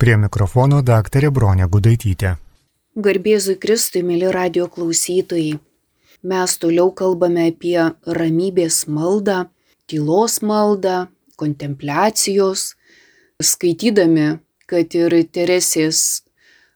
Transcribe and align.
Prie 0.00 0.14
mikrofono 0.16 0.78
daktarė 0.80 1.28
Bronė 1.28 1.66
Gudaitytė. 1.68 2.30
Garbėzui 3.04 3.58
Kristui, 3.60 4.00
mėly 4.00 4.30
radio 4.32 4.64
klausytojai. 4.72 5.58
Mes 6.24 6.54
toliau 6.62 6.88
kalbame 6.96 7.50
apie 7.50 7.76
ramybės 8.18 8.86
maldą, 8.88 9.42
tylos 9.92 10.38
maldą, 10.40 11.10
kontempliacijos, 11.36 12.62
skaitydami, 13.44 14.38
kad 14.64 14.96
ir 14.96 15.18
Teresės 15.36 16.22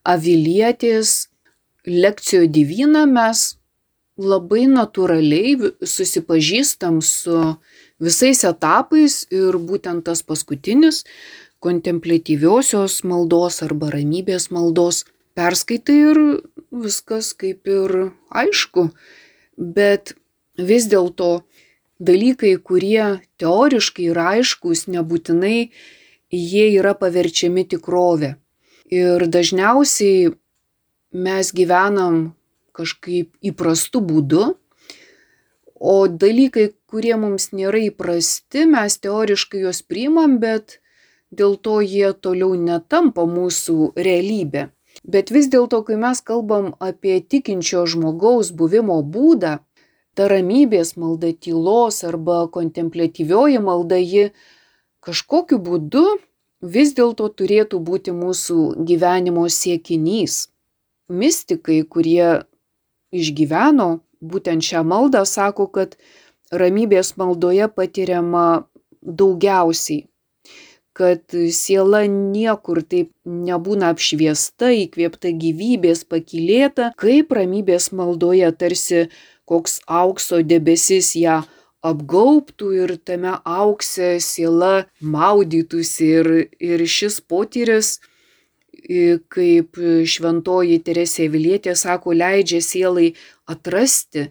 avilietės 0.04 1.16
lekcijo 1.88 2.44
divyną 2.44 3.06
mes 3.08 3.54
labai 4.20 4.66
natūraliai 4.68 5.72
susipažįstam 5.80 7.00
su 7.00 7.40
visais 8.04 8.44
etapais 8.44 9.22
ir 9.32 9.56
būtent 9.56 10.04
tas 10.04 10.20
paskutinis 10.22 11.06
kontemplatyviosios 11.64 13.00
maldos 13.08 13.62
arba 13.64 13.90
ramybės 13.94 14.50
maldos 14.52 15.04
perskaitai 15.38 15.96
ir 16.10 16.20
viskas 16.84 17.32
kaip 17.38 17.68
ir 17.70 17.94
aišku, 18.30 18.90
bet 19.56 20.14
vis 20.58 20.86
dėlto 20.90 21.44
dalykai, 21.98 22.56
kurie 22.58 23.20
teoriškai 23.40 24.08
yra 24.12 24.30
aiškus, 24.38 24.86
nebūtinai 24.90 25.70
jie 26.34 26.66
yra 26.74 26.94
paverčiami 26.98 27.64
tikrovė. 27.70 28.34
Ir 28.92 29.26
dažniausiai 29.26 30.34
mes 31.14 31.52
gyvenam 31.54 32.34
kažkaip 32.74 33.30
įprastu 33.40 34.02
būdu, 34.02 34.54
o 35.74 35.94
dalykai, 36.08 36.72
kurie 36.90 37.14
mums 37.18 37.50
nėra 37.54 37.80
įprasti, 37.88 38.66
mes 38.70 38.98
teoriškai 39.02 39.64
juos 39.64 39.82
priimam, 39.86 40.38
bet 40.42 40.80
dėl 41.40 41.56
to 41.56 41.80
jie 41.82 42.12
toliau 42.14 42.54
netampa 42.54 43.26
mūsų 43.28 43.92
realybė. 43.96 44.68
Bet 45.02 45.30
vis 45.34 45.48
dėlto, 45.50 45.82
kai 45.86 45.96
mes 46.00 46.20
kalbam 46.22 46.72
apie 46.80 47.18
tikinčio 47.20 47.84
žmogaus 47.90 48.52
buvimo 48.54 49.00
būdą, 49.02 49.58
ta 50.14 50.28
ramybės 50.30 50.94
malda, 50.96 51.32
tylos 51.34 52.04
arba 52.06 52.44
kontemplatyvioji 52.54 53.58
malda, 53.58 53.98
ji 53.98 54.30
kažkokiu 55.04 55.58
būdu 55.58 56.04
vis 56.62 56.94
dėlto 56.96 57.28
turėtų 57.28 57.82
būti 57.82 58.14
mūsų 58.14 58.86
gyvenimo 58.88 59.48
siekinys. 59.50 60.48
Mystikai, 61.10 61.82
kurie 61.84 62.46
išgyveno 63.12 63.88
būtent 64.24 64.64
šią 64.64 64.84
maldą, 64.88 65.26
sako, 65.28 65.66
kad 65.68 65.98
ramybės 66.54 67.16
maldoje 67.20 67.68
patiriama 67.68 68.64
daugiausiai 69.02 70.06
kad 70.94 71.34
siela 71.50 72.04
niekur 72.06 72.80
taip 72.86 73.10
nebūna 73.26 73.90
apšviesta, 73.94 74.70
įkvėpta 74.84 75.34
gyvybės, 75.34 76.04
pakilėta, 76.06 76.92
kaip 77.00 77.34
ramybės 77.34 77.90
maldoje 77.92 78.50
tarsi 78.60 79.08
koks 79.44 79.80
aukso 79.90 80.40
debesis 80.46 81.12
ją 81.18 81.42
apgaubtų 81.84 82.70
ir 82.78 82.96
tame 83.04 83.34
aukse 83.44 84.14
siela 84.22 84.86
maudytųsi. 85.02 86.10
Ir, 86.20 86.30
ir 86.62 86.86
šis 86.88 87.20
potyris, 87.20 87.98
kaip 89.34 89.80
šventoji 90.14 90.80
Teresė 90.84 91.28
Vilietė 91.32 91.74
sako, 91.76 92.14
leidžia 92.16 92.60
sielai 92.64 93.14
atrasti 93.50 94.28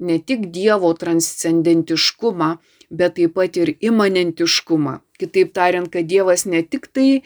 ne 0.00 0.18
tik 0.18 0.48
Dievo 0.54 0.92
transcendentiškumą, 0.94 2.56
bet 2.90 3.16
taip 3.18 3.34
pat 3.38 3.56
ir 3.56 3.74
imanentiškumą. 3.80 5.00
Kitaip 5.20 5.52
tariant, 5.56 5.90
kad 5.92 6.08
Dievas 6.08 6.46
ne 6.46 6.62
tik 6.62 6.90
tai 6.92 7.22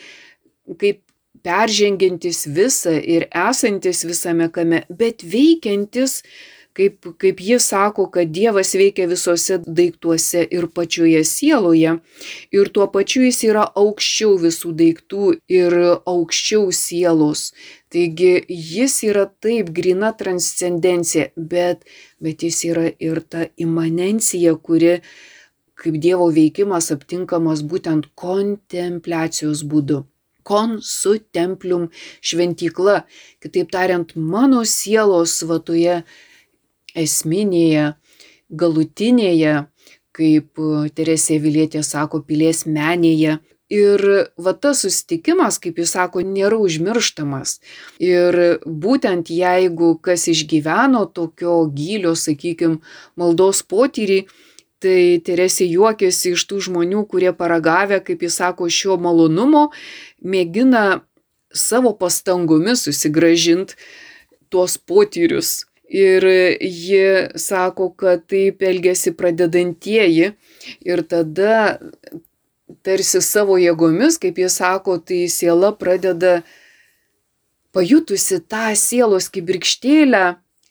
kaip 0.79 1.03
peržengiantis 1.45 2.45
visą 2.47 2.95
ir 3.01 3.27
esantis 3.31 4.05
visame 4.05 4.51
kame, 4.53 4.85
bet 4.89 5.25
veikiantis, 5.25 6.21
kaip, 6.77 7.07
kaip 7.19 7.41
jis 7.43 7.67
sako, 7.73 8.07
kad 8.13 8.31
Dievas 8.35 8.75
veikia 8.79 9.09
visose 9.11 9.59
daiktuose 9.67 10.45
ir 10.51 10.69
pačioje 10.75 11.23
sieloje. 11.27 11.97
Ir 12.55 12.71
tuo 12.75 12.87
pačiu 12.93 13.25
jis 13.27 13.43
yra 13.49 13.65
aukščiau 13.83 14.37
visų 14.45 14.75
daiktų 14.79 15.33
ir 15.51 15.77
aukščiau 15.99 16.71
sielos. 16.77 17.51
Taigi 17.91 18.37
jis 18.49 19.01
yra 19.09 19.27
taip 19.43 19.73
grina 19.75 20.13
transcendencija, 20.17 21.31
bet, 21.37 21.83
bet 22.23 22.47
jis 22.47 22.63
yra 22.71 22.87
ir 23.03 23.25
ta 23.27 23.49
imanencija, 23.59 24.55
kuri 24.55 25.01
kaip 25.81 25.97
Dievo 26.03 26.29
veikimas 26.35 26.91
aptinkamas 26.95 27.65
būtent 27.67 28.11
kontempliacijos 28.19 29.65
būdu. 29.71 30.05
Konsutemplium 30.51 31.89
šventykla, 32.25 33.05
kitaip 33.43 33.71
tariant, 33.73 34.15
mano 34.17 34.65
sielos 34.69 35.37
svatoje 35.41 36.01
esminėje, 36.99 37.93
galutinėje, 38.51 39.55
kaip 40.17 40.61
Teresė 40.97 41.39
Vilietė 41.43 41.85
sako, 41.87 42.25
pilies 42.27 42.67
menėje. 42.67 43.39
Ir 43.71 44.03
va 44.35 44.53
tas 44.59 44.81
susitikimas, 44.83 45.61
kaip 45.63 45.77
jis 45.79 45.93
sako, 45.95 46.25
nėra 46.27 46.57
užmirštamas. 46.59 47.61
Ir 48.03 48.59
būtent 48.67 49.31
jeigu 49.31 49.93
kas 50.03 50.27
išgyveno 50.33 51.05
tokio 51.15 51.61
gilio, 51.71 52.17
sakykime, 52.19 52.81
maldos 53.15 53.63
potyrį, 53.63 54.25
tai 54.81 55.21
Teresė 55.25 55.69
juokiasi 55.69 56.35
iš 56.35 56.47
tų 56.51 56.61
žmonių, 56.67 57.05
kurie 57.11 57.33
paragavę, 57.37 58.01
kaip 58.05 58.25
jis 58.25 58.41
sako, 58.41 58.69
šio 58.73 58.97
malonumo, 59.01 59.69
mėgina 60.25 61.03
savo 61.53 61.93
pastangomis 61.99 62.87
susigražinti 62.87 63.77
tuos 64.51 64.79
potyrius. 64.79 65.67
Ir 65.91 66.23
ji 66.63 67.31
sako, 67.35 67.89
kad 67.99 68.23
taip 68.31 68.63
elgesi 68.63 69.11
pradedantieji 69.11 70.33
ir 70.87 71.03
tada 71.11 71.81
tarsi 72.87 73.19
savo 73.25 73.57
jėgomis, 73.59 74.21
kaip 74.23 74.39
jis 74.39 74.61
sako, 74.63 75.01
tai 75.03 75.25
siela 75.27 75.73
pradeda 75.75 76.41
pajutusi 77.75 78.39
tą 78.47 78.71
sielos 78.79 79.27
kibirkštėlę 79.35 80.25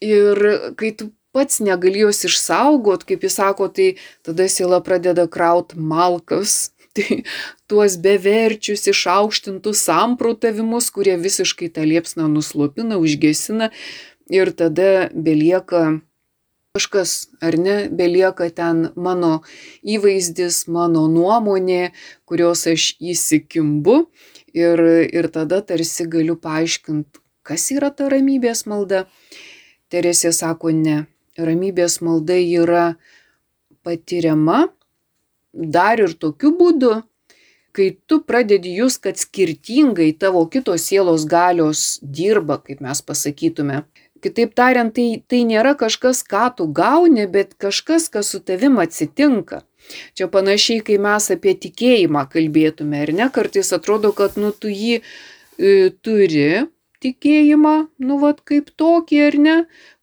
ir 0.03 0.45
kai 0.79 0.93
tu 0.95 1.11
pats 1.35 1.61
negali 1.63 2.03
jos 2.03 2.23
išsaugot, 2.27 3.05
kaip 3.07 3.23
jis 3.25 3.39
sako, 3.39 3.69
tai 3.69 3.93
tada 4.25 4.49
siela 4.49 4.81
pradeda 4.83 5.27
kraut 5.27 5.75
malkas, 5.75 6.71
tai 6.97 7.23
tuos 7.69 7.99
beverčius 8.01 8.87
išaukštintus 8.89 9.85
samprotavimus, 9.85 10.89
kurie 10.93 11.17
visiškai 11.21 11.69
tą 11.73 11.85
liepsną 11.85 12.27
nuslopina, 12.31 12.97
užgesina 12.97 13.69
ir 14.29 14.53
tada 14.57 15.09
belieka 15.13 15.99
kažkas, 16.77 17.29
ar 17.41 17.57
ne, 17.57 17.89
belieka 17.89 18.49
ten 18.53 18.89
mano 18.95 19.41
įvaizdis, 19.83 20.67
mano 20.69 21.07
nuomonė, 21.09 21.91
kurios 22.29 22.67
aš 22.69 22.93
įsikimbu 23.01 24.03
ir, 24.53 24.83
ir 25.09 25.29
tada 25.33 25.61
tarsi 25.65 26.05
galiu 26.05 26.37
paaiškinti, 26.37 27.21
kas 27.43 27.69
yra 27.73 27.89
ta 27.89 28.09
ramybės 28.13 28.65
malda. 28.69 29.07
Teresė 29.89 30.29
sako, 30.29 30.69
ne, 30.69 31.07
ramybės 31.47 31.99
malda 32.05 32.37
yra 32.39 32.95
patiriama 33.83 34.67
dar 35.53 35.99
ir 35.99 36.13
tokiu 36.19 36.51
būdu, 36.57 36.91
kai 37.75 37.89
tu 38.09 38.19
pradedi 38.25 38.75
jūs, 38.79 38.97
kad 39.01 39.17
skirtingai 39.17 40.11
tavo 40.19 40.45
kitos 40.51 40.87
sielos 40.89 41.25
galios 41.29 41.99
dirba, 42.01 42.59
kaip 42.61 42.83
mes 42.85 43.01
pasakytume. 43.01 43.83
Kitaip 44.19 44.51
tariant, 44.57 44.91
tai, 44.91 45.23
tai 45.31 45.45
nėra 45.47 45.77
kažkas, 45.79 46.25
ką 46.27 46.49
tu 46.57 46.67
gauni, 46.75 47.23
bet 47.31 47.55
kažkas, 47.55 48.09
kas 48.11 48.33
su 48.33 48.41
tavim 48.43 48.75
atsitinka. 48.83 49.61
Čia 50.17 50.27
panašiai, 50.31 50.83
kai 50.85 50.97
mes 51.01 51.29
apie 51.31 51.53
tikėjimą 51.55 52.25
kalbėtume, 52.33 53.05
ar 53.05 53.13
ne, 53.15 53.29
kartais 53.31 53.71
atrodo, 53.75 54.11
kad 54.17 54.35
nu 54.37 54.51
tu 54.51 54.67
jį 54.67 54.99
e, 54.99 55.71
turi, 56.03 56.67
tikėjimą, 57.03 57.75
nu 58.05 58.19
vad 58.21 58.41
kaip 58.47 58.71
tokį 58.79 59.21
ar 59.27 59.37
ne, 59.45 59.55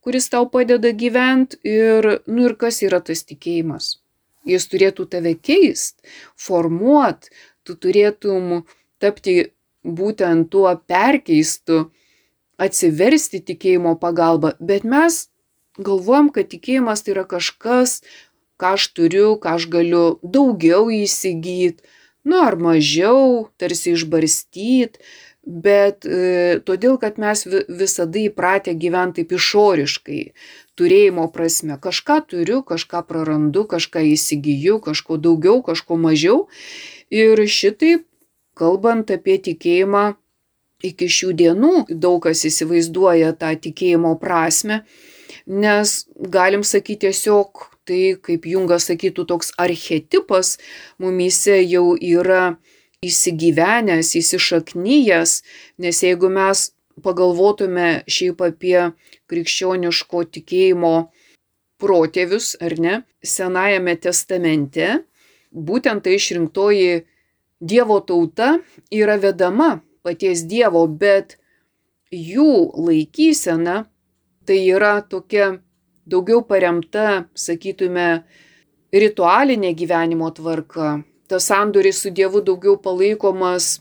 kuris 0.04 0.28
tau 0.32 0.48
padeda 0.50 0.92
gyventi 0.92 1.60
ir, 1.66 2.20
nu 2.26 2.48
ir 2.48 2.56
kas 2.60 2.82
yra 2.86 3.00
tas 3.04 3.24
tikėjimas. 3.28 3.96
Jis 4.46 4.68
turėtų 4.70 5.08
tave 5.10 5.34
keist, 5.34 5.98
formuot, 6.38 7.30
tu 7.66 7.74
turėtum 7.74 8.62
tapti 9.02 9.50
būtent 9.82 10.50
tuo 10.50 10.70
perkeistu, 10.88 11.88
atsiversti 12.56 13.42
tikėjimo 13.44 13.96
pagalba, 14.00 14.54
bet 14.60 14.86
mes 14.86 15.26
galvojam, 15.76 16.30
kad 16.32 16.48
tikėjimas 16.52 17.04
tai 17.04 17.16
yra 17.16 17.26
kažkas, 17.28 18.00
ką 18.56 18.76
aš 18.78 18.88
turiu, 18.96 19.36
ką 19.42 19.58
aš 19.58 19.68
galiu 19.72 20.04
daugiau 20.22 20.88
įsigyti, 20.92 21.84
nu 22.26 22.40
ar 22.42 22.56
mažiau, 22.58 23.48
tarsi 23.60 23.92
išbarstyti, 23.94 25.02
bet 25.46 26.04
e, 26.04 26.58
todėl, 26.66 26.98
kad 26.98 27.20
mes 27.22 27.44
visada 27.46 28.18
įpratę 28.18 28.74
gyventi 28.74 29.22
taip 29.22 29.36
išoriškai, 29.38 30.20
turėjimo 30.76 31.28
prasme. 31.32 31.78
Kažką 31.80 32.18
turiu, 32.32 32.60
kažką 32.66 33.04
prarandu, 33.06 33.64
kažką 33.70 34.02
įsigiju, 34.12 34.80
kažko 34.82 35.16
daugiau, 35.22 35.62
kažko 35.62 35.96
mažiau. 36.02 36.44
Ir 37.14 37.38
šitaip, 37.46 38.04
kalbant 38.58 39.10
apie 39.14 39.38
tikėjimą, 39.38 40.16
iki 40.84 41.08
šių 41.08 41.32
dienų 41.38 41.74
daug 41.88 42.18
kas 42.26 42.42
įsivaizduoja 42.48 43.32
tą 43.38 43.54
tikėjimo 43.54 44.16
prasme, 44.20 44.82
nes 45.46 46.02
galim 46.18 46.66
sakyti 46.66 47.06
tiesiog 47.06 47.70
tai, 47.86 48.16
kaip 48.18 48.46
Jungas 48.50 48.88
sakytų, 48.90 49.24
toks 49.30 49.52
archetipas 49.62 50.56
mumise 50.98 51.60
jau 51.62 51.94
yra 51.94 52.56
įsigyvenęs, 53.08 54.14
įsišaknyjas, 54.20 55.40
nes 55.82 56.02
jeigu 56.02 56.30
mes 56.32 56.70
pagalvotume 57.04 58.02
šiaip 58.08 58.40
apie 58.46 58.78
krikščioniško 59.30 60.22
tikėjimo 60.36 60.94
protėvius, 61.82 62.54
ar 62.64 62.76
ne, 62.80 62.94
Senajame 63.26 63.96
testamente, 64.00 65.02
būtent 65.52 66.04
tai 66.04 66.16
išrinktoji 66.16 67.04
Dievo 67.56 68.02
tauta 68.04 68.58
yra 68.92 69.16
vedama 69.16 69.80
paties 70.04 70.44
Dievo, 70.48 70.84
bet 70.86 71.38
jų 72.12 72.76
laikysena 72.76 73.86
tai 74.46 74.58
yra 74.68 75.00
tokia 75.02 75.56
daugiau 76.06 76.44
paremta, 76.46 77.26
sakytume, 77.34 78.22
ritualinė 78.94 79.72
gyvenimo 79.74 80.30
tvarka. 80.36 81.00
Tas 81.30 81.48
sandoris 81.50 82.02
su 82.02 82.12
Dievu 82.14 82.42
daugiau 82.44 82.76
palaikomas 82.78 83.80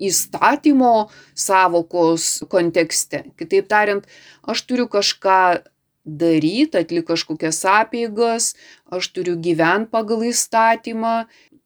įstatymo 0.00 1.10
savokos 1.36 2.40
kontekste. 2.48 3.26
Kitaip 3.36 3.68
tariant, 3.68 4.06
aš 4.48 4.64
turiu 4.64 4.88
kažką 4.88 5.60
daryti, 6.04 6.80
atlikti 6.80 7.06
kažkokias 7.12 7.62
apėgas, 7.68 8.54
aš 8.90 9.10
turiu 9.14 9.36
gyventi 9.36 9.92
pagal 9.92 10.24
įstatymą, 10.30 11.16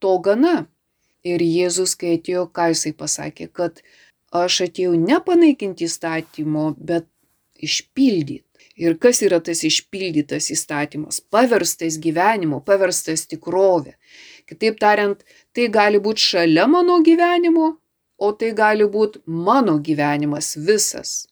to 0.02 0.18
gana. 0.24 0.66
Ir 1.24 1.40
Jėzus, 1.40 1.94
kai 1.96 2.18
atėjo, 2.18 2.48
ką 2.52 2.72
jisai 2.74 2.92
pasakė, 2.92 3.48
kad 3.48 3.80
aš 4.34 4.66
atėjau 4.66 4.92
ne 5.00 5.16
panaikinti 5.24 5.86
įstatymo, 5.88 6.74
bet 6.76 7.06
išpildyti. 7.64 8.42
Ir 8.74 8.96
kas 8.98 9.22
yra 9.22 9.38
tas 9.38 9.62
išpildytas 9.64 10.50
įstatymas? 10.50 11.20
Paverstas 11.30 11.96
gyvenimo, 12.02 12.58
paverstas 12.66 13.22
tikrovė. 13.30 13.94
Kitaip 14.50 14.80
tariant, 14.80 15.20
tai 15.56 15.68
gali 15.72 16.00
būti 16.04 16.20
šalia 16.30 16.66
mano 16.68 16.98
gyvenimo, 17.04 17.68
o 18.18 18.32
tai 18.32 18.52
gali 18.56 18.86
būti 18.96 19.22
mano 19.26 19.78
gyvenimas 19.86 20.54
visas. 20.56 21.24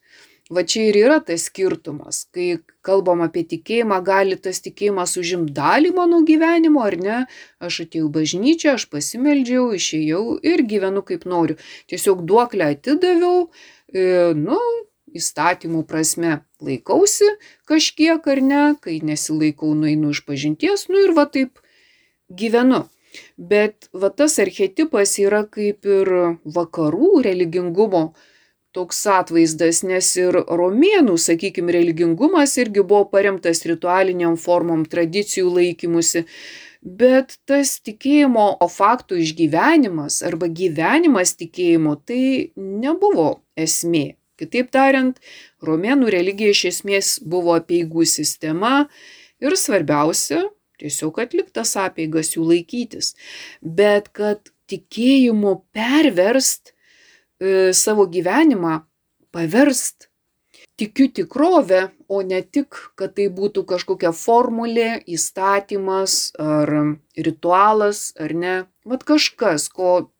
Va 0.52 0.64
čia 0.68 0.88
ir 0.90 0.96
yra 1.00 1.16
tas 1.24 1.46
skirtumas, 1.48 2.26
kai 2.34 2.58
kalbam 2.84 3.22
apie 3.24 3.44
tikėjimą, 3.48 4.00
gali 4.04 4.36
tas 4.36 4.60
tikėjimas 4.64 5.14
užimti 5.20 5.54
dalį 5.56 5.92
mano 5.96 6.20
gyvenimo 6.28 6.82
ar 6.84 6.96
ne. 7.00 7.18
Aš 7.62 7.84
atėjau 7.86 8.10
bažnyčią, 8.12 8.74
aš 8.76 8.88
pasimeldžiau, 8.92 9.70
išėjau 9.78 10.22
ir 10.52 10.64
gyvenu 10.68 11.04
kaip 11.08 11.24
noriu. 11.30 11.56
Tiesiog 11.88 12.24
duoklę 12.28 12.72
atidaviau, 12.74 13.46
e, 13.94 14.04
nu, 14.36 14.58
įstatymų 15.16 15.86
prasme 15.88 16.40
laikausi 16.60 17.30
kažkiek 17.68 18.28
ar 18.34 18.44
ne, 18.44 18.62
kai 18.84 18.98
nesilaikau, 19.04 19.72
nueinu 19.78 20.12
iš 20.12 20.24
pažinties, 20.28 20.88
nu 20.92 21.00
ir 21.06 21.16
va 21.16 21.28
taip 21.32 21.62
gyvenu. 22.28 22.84
Bet 23.36 23.88
va 23.92 24.10
tas 24.10 24.38
archetipas 24.42 25.16
yra 25.22 25.42
kaip 25.44 25.88
ir 25.88 26.12
vakarų 26.44 27.22
religingumo 27.26 28.12
toks 28.72 29.02
atvaizdas, 29.12 29.82
nes 29.84 30.08
ir 30.16 30.38
romėnų, 30.48 31.18
sakykime, 31.20 31.72
religingumas 31.76 32.56
irgi 32.60 32.80
buvo 32.80 33.04
paremtas 33.12 33.66
ritualiniam 33.68 34.38
formom, 34.40 34.86
tradicijų 34.88 35.52
laikymusi. 35.58 36.24
Bet 36.82 37.36
tas 37.46 37.76
tikėjimo 37.84 38.56
faktų 38.72 39.20
išgyvenimas 39.22 40.18
arba 40.26 40.48
gyvenimas 40.50 41.36
tikėjimu 41.38 41.94
tai 42.08 42.24
nebuvo 42.56 43.44
esmė. 43.54 44.16
Kitaip 44.40 44.72
tariant, 44.74 45.20
romėnų 45.62 46.08
religija 46.10 46.50
iš 46.50 46.64
esmės 46.72 47.12
buvo 47.22 47.54
apieigų 47.54 48.08
sistema 48.08 48.88
ir 49.38 49.54
svarbiausia 49.60 50.42
tiesiog 50.82 51.23
atliktas 51.23 51.76
apeigas 51.81 52.34
jų 52.34 52.50
laikytis. 52.50 53.14
Bet 53.62 54.11
kad 54.12 54.52
tikėjimu 54.73 55.61
perverst 55.75 56.75
E, 57.43 57.73
savo 57.75 58.06
gyvenimą 58.06 58.81
paverst 59.34 60.08
tikiu 60.79 61.08
tikrovę, 61.17 61.81
o 62.08 62.23
ne 62.23 62.38
tik, 62.55 62.76
kad 62.99 63.17
tai 63.17 63.26
būtų 63.38 63.64
kažkokia 63.73 64.12
formulė, 64.14 64.90
įstatymas 65.17 66.14
ar 66.38 66.70
ritualas, 67.29 68.12
ar 68.23 68.34
ne. 68.44 68.55
Vat 68.87 69.02
kažkas, 69.08 69.67
ko 69.75 70.12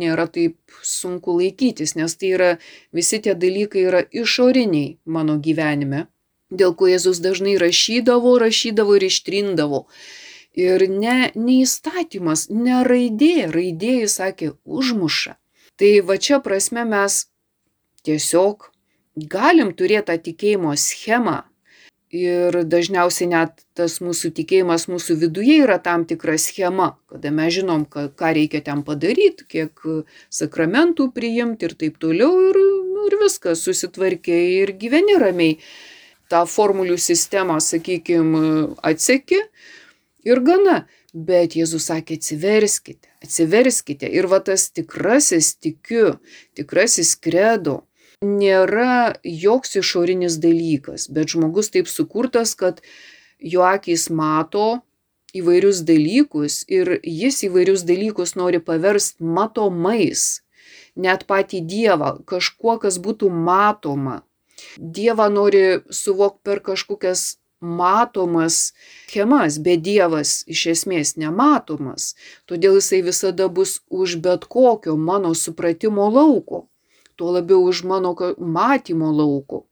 nėra 0.00 0.28
taip 0.32 0.56
sunku 0.94 1.36
laikytis, 1.40 1.92
nes 1.98 2.16
tai 2.16 2.32
yra, 2.38 2.50
visi 2.96 3.20
tie 3.20 3.36
dalykai 3.44 3.84
yra 3.90 4.02
išoriniai 4.22 4.96
mano 5.04 5.36
gyvenime, 5.44 6.06
dėl 6.52 6.74
ko 6.76 6.90
Jėzus 6.90 7.22
dažnai 7.24 7.56
rašydavo, 7.60 8.36
rašydavo 8.42 8.98
ir 8.98 9.08
ištrindavo. 9.08 9.86
Ir 10.52 10.84
ne, 10.90 11.32
ne 11.34 11.60
įstatymas, 11.62 12.50
ne 12.52 12.82
raidė, 12.84 13.48
raidė, 13.54 14.02
jis 14.04 14.18
sakė, 14.20 14.52
užmuša. 14.64 15.38
Tai 15.80 15.92
va 16.08 16.18
čia 16.20 16.42
prasme 16.44 16.84
mes 16.84 17.22
tiesiog 18.04 18.68
galim 19.16 19.72
turėti 19.72 20.10
tą 20.10 20.18
tikėjimo 20.28 20.76
schemą. 20.76 21.42
Ir 22.12 22.58
dažniausiai 22.68 23.30
net 23.30 23.62
tas 23.72 23.94
mūsų 24.04 24.34
tikėjimas 24.36 24.84
mūsų 24.92 25.14
viduje 25.22 25.54
yra 25.62 25.78
tam 25.80 26.04
tikra 26.04 26.34
schema, 26.36 26.90
kada 27.08 27.30
mes 27.32 27.54
žinom, 27.56 27.86
ką, 27.88 28.10
ką 28.12 28.34
reikia 28.36 28.60
ten 28.66 28.82
padaryti, 28.84 29.46
kiek 29.48 29.80
sakramentų 30.28 31.08
priimti 31.16 31.70
ir 31.70 31.72
taip 31.80 31.96
toliau. 32.04 32.34
Ir, 32.50 32.58
nu, 32.92 33.06
ir 33.08 33.16
viskas 33.22 33.64
susitvarkiai 33.64 34.58
ir 34.58 34.74
gyveni 34.76 35.16
ramiai. 35.24 35.56
Ta 36.30 36.44
formulių 36.48 36.98
sistema, 37.00 37.58
sakykime, 37.60 38.74
atseki 38.82 39.40
ir 40.28 40.42
gana. 40.46 40.82
Bet 41.12 41.52
Jėzus 41.58 41.90
sakė, 41.90 42.16
atsiverskite, 42.16 43.10
atsiverskite. 43.20 44.08
Ir 44.08 44.30
va 44.32 44.38
tas 44.40 44.70
tikrasis 44.72 45.50
tikiu, 45.60 46.14
tikrasis 46.56 47.12
kredo 47.20 47.82
nėra 48.24 49.18
joks 49.26 49.76
išorinis 49.76 50.38
dalykas, 50.40 51.10
bet 51.12 51.34
žmogus 51.34 51.68
taip 51.74 51.90
sukurtas, 51.90 52.54
kad 52.56 52.80
jo 53.42 53.66
akis 53.66 54.08
mato 54.08 54.80
įvairius 55.36 55.82
dalykus 55.88 56.62
ir 56.70 56.98
jis 57.02 57.42
įvairius 57.48 57.84
dalykus 57.88 58.36
nori 58.38 58.60
paversti 58.62 59.24
matomais. 59.24 60.42
Net 60.96 61.24
patį 61.26 61.62
Dievą, 61.64 62.18
kažkuo, 62.28 62.76
kas 62.78 62.98
būtų 63.00 63.30
matoma. 63.32 64.22
Dievą 64.78 65.28
nori 65.30 65.64
suvokti 65.90 66.42
per 66.44 66.62
kažkokias 66.64 67.36
matomas 67.62 68.72
schemas, 69.08 69.58
bet 69.62 69.82
Dievas 69.86 70.42
iš 70.50 70.66
esmės 70.74 71.14
nematomas, 71.16 72.12
todėl 72.50 72.80
jisai 72.80 73.02
visada 73.06 73.48
bus 73.48 73.78
už 73.88 74.18
bet 74.24 74.48
kokio 74.50 74.96
mano 74.98 75.30
supratimo 75.38 76.08
lauko, 76.10 76.66
tuo 77.16 77.30
labiau 77.38 77.62
už 77.70 77.84
mano 77.86 78.16
matymo 78.38 79.12
lauko. 79.14 79.66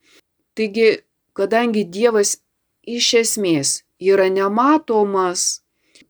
Taigi, 0.54 1.02
kadangi 1.34 1.84
Dievas 1.84 2.38
iš 2.86 3.14
esmės 3.24 3.82
yra 3.98 4.30
nematomas, 4.30 5.62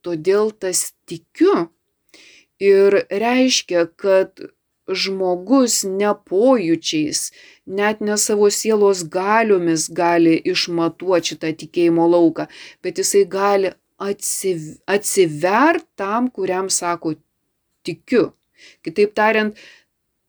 todėl 0.05 0.53
tas 0.53 0.93
tikiu 1.09 1.71
ir 2.61 3.05
reiškia, 3.09 3.89
kad 3.97 4.37
žmogus 4.91 5.81
nepojūčiais, 5.87 7.21
net 7.67 8.01
ne 8.01 8.17
savo 8.19 8.51
sielos 8.51 9.05
galiomis 9.17 9.89
gali 9.95 10.37
išmatuoti 10.53 11.33
šitą 11.35 11.53
tikėjimo 11.63 12.07
lauką, 12.11 12.49
bet 12.83 13.01
jisai 13.03 13.25
gali 13.31 13.73
atsivert 14.01 15.87
tam, 15.97 16.29
kuriam 16.29 16.71
sako 16.71 17.15
tikiu. 17.87 18.31
Kitaip 18.85 19.15
tariant, 19.17 19.57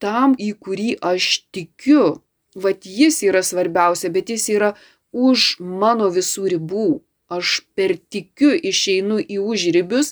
tam, 0.02 0.36
į 0.40 0.54
kurį 0.60 0.90
aš 1.14 1.48
tikiu, 1.56 2.22
vad 2.56 2.86
jis 2.86 3.22
yra 3.28 3.44
svarbiausia, 3.46 4.12
bet 4.12 4.32
jis 4.34 4.50
yra 4.52 4.74
už 5.12 5.56
mano 5.60 6.10
visų 6.12 6.52
ribų. 6.56 7.02
Aš 7.32 7.62
per 7.80 7.96
tikiu 8.12 8.52
išeinu 8.52 9.22
į 9.24 9.38
užribius, 9.40 10.12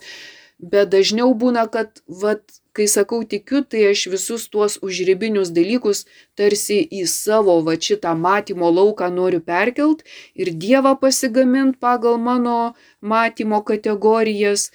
bet 0.60 0.92
dažniau 0.92 1.34
būna, 1.34 1.66
kad, 1.72 2.02
vad, 2.08 2.44
kai 2.76 2.88
sakau 2.92 3.24
tikiu, 3.24 3.64
tai 3.64 3.90
aš 3.92 4.06
visus 4.12 4.48
tuos 4.52 4.78
užribinius 4.86 5.52
dalykus 5.56 6.06
tarsi 6.40 6.80
į 6.84 7.06
savo 7.08 7.60
va 7.66 7.76
šitą 7.80 8.14
matymo 8.16 8.70
lauką 8.72 9.10
noriu 9.14 9.42
perkelt 9.44 10.04
ir 10.36 10.52
Dievą 10.52 10.96
pasigamint 11.00 11.80
pagal 11.80 12.20
mano 12.20 12.76
matymo 13.02 13.64
kategorijas. 13.64 14.70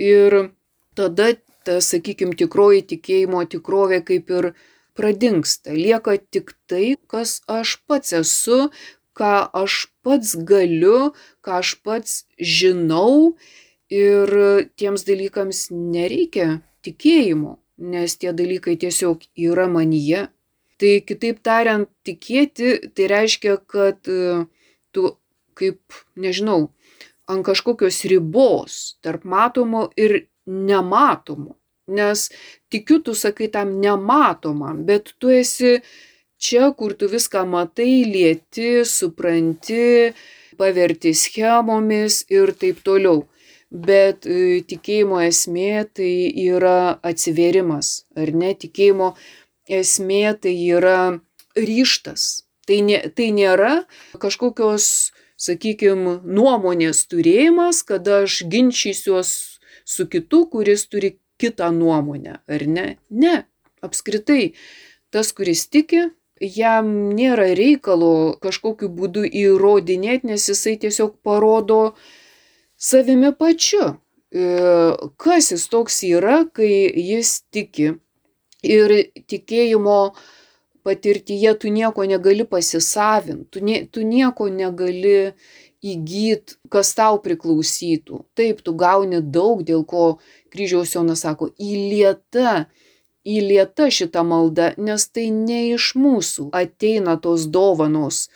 Ir 0.00 0.52
tada 0.94 1.32
ta, 1.64 1.78
sakykime, 1.84 2.36
tikroji 2.38 2.84
tikėjimo 2.94 3.44
tikrovė 3.52 4.00
kaip 4.06 4.30
ir 4.36 4.52
pradingsta. 4.98 5.74
Lieka 5.76 6.16
tik 6.34 6.54
tai, 6.70 6.96
kas 7.10 7.40
aš 7.48 7.78
pats 7.86 8.14
esu, 8.16 8.68
ką 9.16 9.34
aš 9.62 9.86
pats 10.04 10.34
galiu, 10.34 11.12
ką 11.44 11.60
aš 11.60 11.74
pats 11.84 12.24
žinau 12.38 13.36
Ir 13.90 14.30
tiems 14.78 15.02
dalykams 15.06 15.68
nereikia 15.74 16.60
tikėjimo, 16.86 17.56
nes 17.90 18.14
tie 18.16 18.32
dalykai 18.36 18.76
tiesiog 18.78 19.24
yra 19.34 19.66
manyje. 19.70 20.28
Tai 20.80 20.92
kitaip 21.04 21.42
tariant, 21.44 21.90
tikėti 22.06 22.92
tai 22.96 23.08
reiškia, 23.10 23.58
kad 23.68 24.08
e, 24.08 24.46
tu 24.94 25.10
kaip, 25.58 25.80
nežinau, 26.16 26.70
ant 27.28 27.44
kažkokios 27.46 28.04
ribos 28.10 28.78
tarp 29.04 29.26
matomo 29.28 29.88
ir 30.00 30.30
nematomo. 30.46 31.58
Nes 31.90 32.28
tikiu, 32.70 33.00
tu 33.02 33.16
sakai 33.18 33.50
tam 33.52 33.80
nematomam, 33.82 34.84
bet 34.86 35.12
tu 35.18 35.32
esi 35.34 35.80
čia, 36.38 36.70
kur 36.78 36.94
tu 36.94 37.10
viską 37.10 37.42
matai, 37.50 38.06
lieti, 38.06 38.86
supranti, 38.86 40.14
paverti 40.56 41.12
schemomis 41.16 42.24
ir 42.30 42.54
taip 42.54 42.80
toliau. 42.86 43.26
Bet 43.70 44.26
e, 44.26 44.60
tikėjimo 44.66 45.20
esmė 45.22 45.86
tai 45.94 46.10
yra 46.42 46.98
atsiverimas, 47.06 48.04
ar 48.18 48.32
ne? 48.34 48.50
Tikėjimo 48.58 49.14
esmė 49.70 50.34
tai 50.42 50.54
yra 50.58 51.20
ryštas. 51.54 52.44
Tai, 52.66 52.80
ne, 52.86 52.98
tai 53.14 53.30
nėra 53.34 53.84
kažkokios, 54.22 55.12
sakykime, 55.40 56.20
nuomonės 56.26 57.06
turėjimas, 57.10 57.84
kada 57.86 58.24
aš 58.26 58.42
ginčysiuos 58.50 59.30
su 59.86 60.06
kitu, 60.10 60.44
kuris 60.50 60.84
turi 60.90 61.16
kitą 61.40 61.70
nuomonę, 61.74 62.40
ar 62.46 62.66
ne? 62.66 62.86
Ne, 63.10 63.36
apskritai, 63.82 64.52
tas, 65.10 65.32
kuris 65.32 65.64
tiki, 65.72 66.10
jam 66.40 66.90
nėra 67.16 67.50
reikalo 67.56 68.36
kažkokiu 68.42 68.90
būdu 68.92 69.24
įrodinėti, 69.26 70.30
nes 70.30 70.48
jisai 70.48 70.76
tiesiog 70.80 71.16
parodo 71.24 71.94
savimi 72.80 73.32
pačiu, 73.36 73.94
e, 74.32 74.44
kas 75.20 75.50
jis 75.52 75.66
toks 75.72 76.02
yra, 76.08 76.42
kai 76.52 76.70
jis 76.96 77.40
tiki. 77.52 77.94
Ir 78.60 78.92
tikėjimo 79.30 80.00
patirtyje 80.84 81.54
tu 81.60 81.70
nieko 81.72 82.04
negali 82.08 82.44
pasisavinti, 82.44 83.48
tu, 83.52 83.62
nie, 83.64 83.84
tu 83.88 84.04
nieko 84.04 84.50
negali 84.52 85.32
įgyt, 85.80 86.58
kas 86.72 86.92
tau 86.96 87.16
priklausytų. 87.24 88.24
Taip, 88.36 88.60
tu 88.64 88.74
gauni 88.76 89.22
daug, 89.24 89.62
dėl 89.64 89.86
ko 89.88 90.18
kryžiaus 90.52 90.92
Jonas 90.92 91.24
sako, 91.24 91.48
įlieta 91.56 92.66
įlieta 93.24 93.90
šita 93.90 94.22
malda, 94.24 94.72
nes 94.78 95.06
tai 95.12 95.28
ne 95.30 95.70
iš 95.74 95.92
mūsų 95.96 96.50
ateina 96.56 97.16
tos 97.20 97.46
dovanos. 97.46 98.28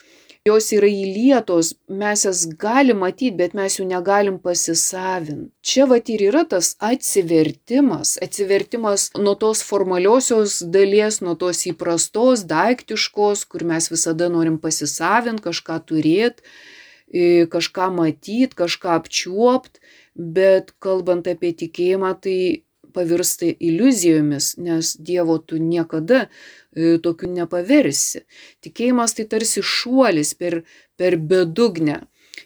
Jos 0.45 0.67
yra 0.77 0.85
įlietos, 0.93 1.71
mes 1.89 2.23
jas 2.27 2.43
galim 2.61 2.99
matyti, 3.01 3.31
bet 3.39 3.55
mes 3.57 3.79
jų 3.79 3.87
negalim 3.89 4.35
pasisavinti. 4.45 5.47
Čia 5.65 5.87
va 5.89 5.97
ir 5.97 6.25
yra 6.27 6.43
tas 6.45 6.75
atsivertimas, 6.85 8.19
atsivertimas 8.27 9.07
nuo 9.17 9.33
tos 9.41 9.63
formaliosios 9.65 10.59
dalies, 10.75 11.23
nuo 11.25 11.33
tos 11.41 11.63
įprastos, 11.71 12.45
daiktiškos, 12.51 13.47
kur 13.49 13.65
mes 13.65 13.89
visada 13.89 14.29
norim 14.29 14.61
pasisavinti, 14.61 15.47
kažką 15.49 15.79
turėti, 15.89 16.45
kažką 17.57 17.89
matyti, 17.97 18.53
kažką 18.61 18.99
apčiuopti, 18.99 19.81
bet 20.13 20.77
kalbant 20.77 21.25
apie 21.33 21.55
tikėjimą, 21.65 22.13
tai 22.21 22.39
pavirsta 22.95 23.51
iliuzijomis, 23.53 24.55
nes 24.63 24.95
Dievo 24.97 25.39
tu 25.39 25.59
niekada 25.59 26.27
e, 26.27 26.97
tokiu 27.03 27.31
nepaversi. 27.35 28.25
Tikėjimas 28.65 29.17
tai 29.19 29.29
tarsi 29.31 29.63
šuolis 29.63 30.35
per, 30.39 30.63
per 30.99 31.19
bedugnę 31.19 32.01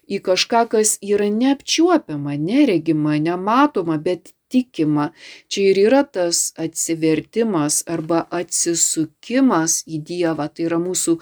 į 0.09 0.21
kažką, 0.25 0.65
kas 0.73 0.97
yra 1.05 1.29
neapčiuopiama, 1.33 2.37
neregima, 2.41 3.17
nematoma, 3.23 3.99
bet 4.01 4.33
tikima. 4.53 5.11
Čia 5.53 5.73
ir 5.73 5.83
yra 5.87 6.03
tas 6.05 6.53
atsivertimas 6.61 7.83
arba 7.89 8.25
atsisukimas 8.41 9.83
į 9.87 10.03
Dievą, 10.11 10.49
tai 10.53 10.69
yra 10.69 10.81
mūsų 10.83 11.19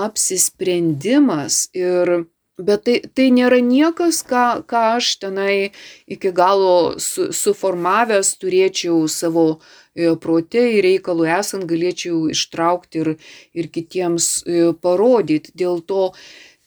apsisprendimas 0.00 1.66
ir 1.76 2.20
Bet 2.66 2.84
tai, 2.88 2.96
tai 3.14 3.28
nėra 3.34 3.60
niekas, 3.64 4.20
ką, 4.26 4.44
ką 4.68 4.82
aš 4.96 5.12
tenai 5.22 5.70
iki 6.10 6.32
galo 6.36 6.98
su, 7.00 7.30
suformavęs 7.36 8.34
turėčiau 8.42 9.04
savo 9.08 9.46
e, 9.54 10.12
prote 10.24 10.66
ir 10.76 10.84
reikalų 10.88 11.28
esant 11.38 11.68
galėčiau 11.70 12.26
ištraukti 12.34 13.04
ir, 13.04 13.12
ir 13.54 13.70
kitiems 13.72 14.30
e, 14.44 14.62
parodyti. 14.74 15.54
Dėl 15.54 15.80
to 15.86 16.10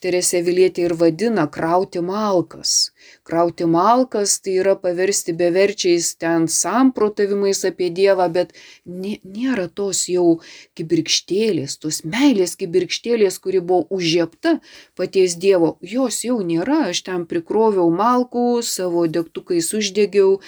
Teresė 0.04 0.42
Vilietė 0.44 0.88
ir 0.90 0.98
vadina 1.00 1.46
krauti 1.48 2.02
malkas. 2.04 2.93
Krauti 3.24 3.66
malkas 3.66 4.36
tai 4.44 4.58
yra 4.60 4.74
paversti 4.76 5.32
beverčiais 5.40 6.10
ten 6.20 6.48
samprotavimais 6.52 7.64
apie 7.70 7.88
Dievą, 8.00 8.28
bet 8.36 8.52
nėra 8.86 9.70
tos 9.72 10.02
jau 10.12 10.42
kibirkštėlės, 10.76 11.78
tos 11.80 12.02
meilės 12.04 12.58
kibirkštėlės, 12.60 13.40
kuri 13.40 13.64
buvo 13.64 13.88
užžiepta 13.96 14.58
paties 15.00 15.38
Dievo. 15.40 15.78
Jos 15.96 16.20
jau 16.28 16.42
nėra, 16.44 16.90
aš 16.92 17.06
ten 17.08 17.24
prikroviau 17.32 17.88
malkų, 17.96 18.48
savo 18.68 19.08
degtukais 19.08 19.72
uždegiau 19.72 20.40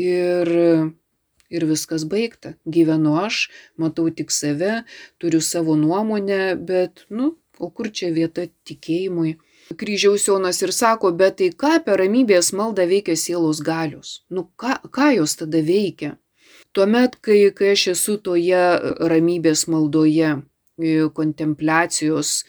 ir 0.00 0.54
ir 1.54 1.64
viskas 1.68 2.08
baigta. 2.10 2.56
Gyvenu 2.64 3.18
aš, 3.20 3.46
matau 3.78 4.08
tik 4.10 4.32
save, 4.34 4.82
turiu 5.22 5.44
savo 5.44 5.76
nuomonę, 5.78 6.56
bet, 6.58 7.04
nu, 7.12 7.34
O 7.58 7.70
kur 7.70 7.86
čia 7.94 8.10
vieta 8.10 8.48
tikėjimui? 8.66 9.36
Kryžiaus 9.78 10.26
Jonas 10.28 10.62
ir 10.62 10.72
sako, 10.72 11.12
bet 11.12 11.38
tai 11.40 11.50
ką 11.50 11.78
per 11.84 12.00
ramybės 12.02 12.52
maldą 12.56 12.86
veikia 12.90 13.16
sielos 13.18 13.60
galios? 13.64 14.22
Nu 14.30 14.48
ką, 14.60 14.78
ką 14.94 15.10
jos 15.18 15.36
tada 15.40 15.62
veikia? 15.64 16.14
Tuomet, 16.74 17.20
kai, 17.22 17.50
kai 17.54 17.74
aš 17.74 17.88
esu 17.92 18.16
toje 18.18 18.64
ramybės 19.10 19.68
maldoje, 19.70 20.32
kontempliacijos 21.14 22.40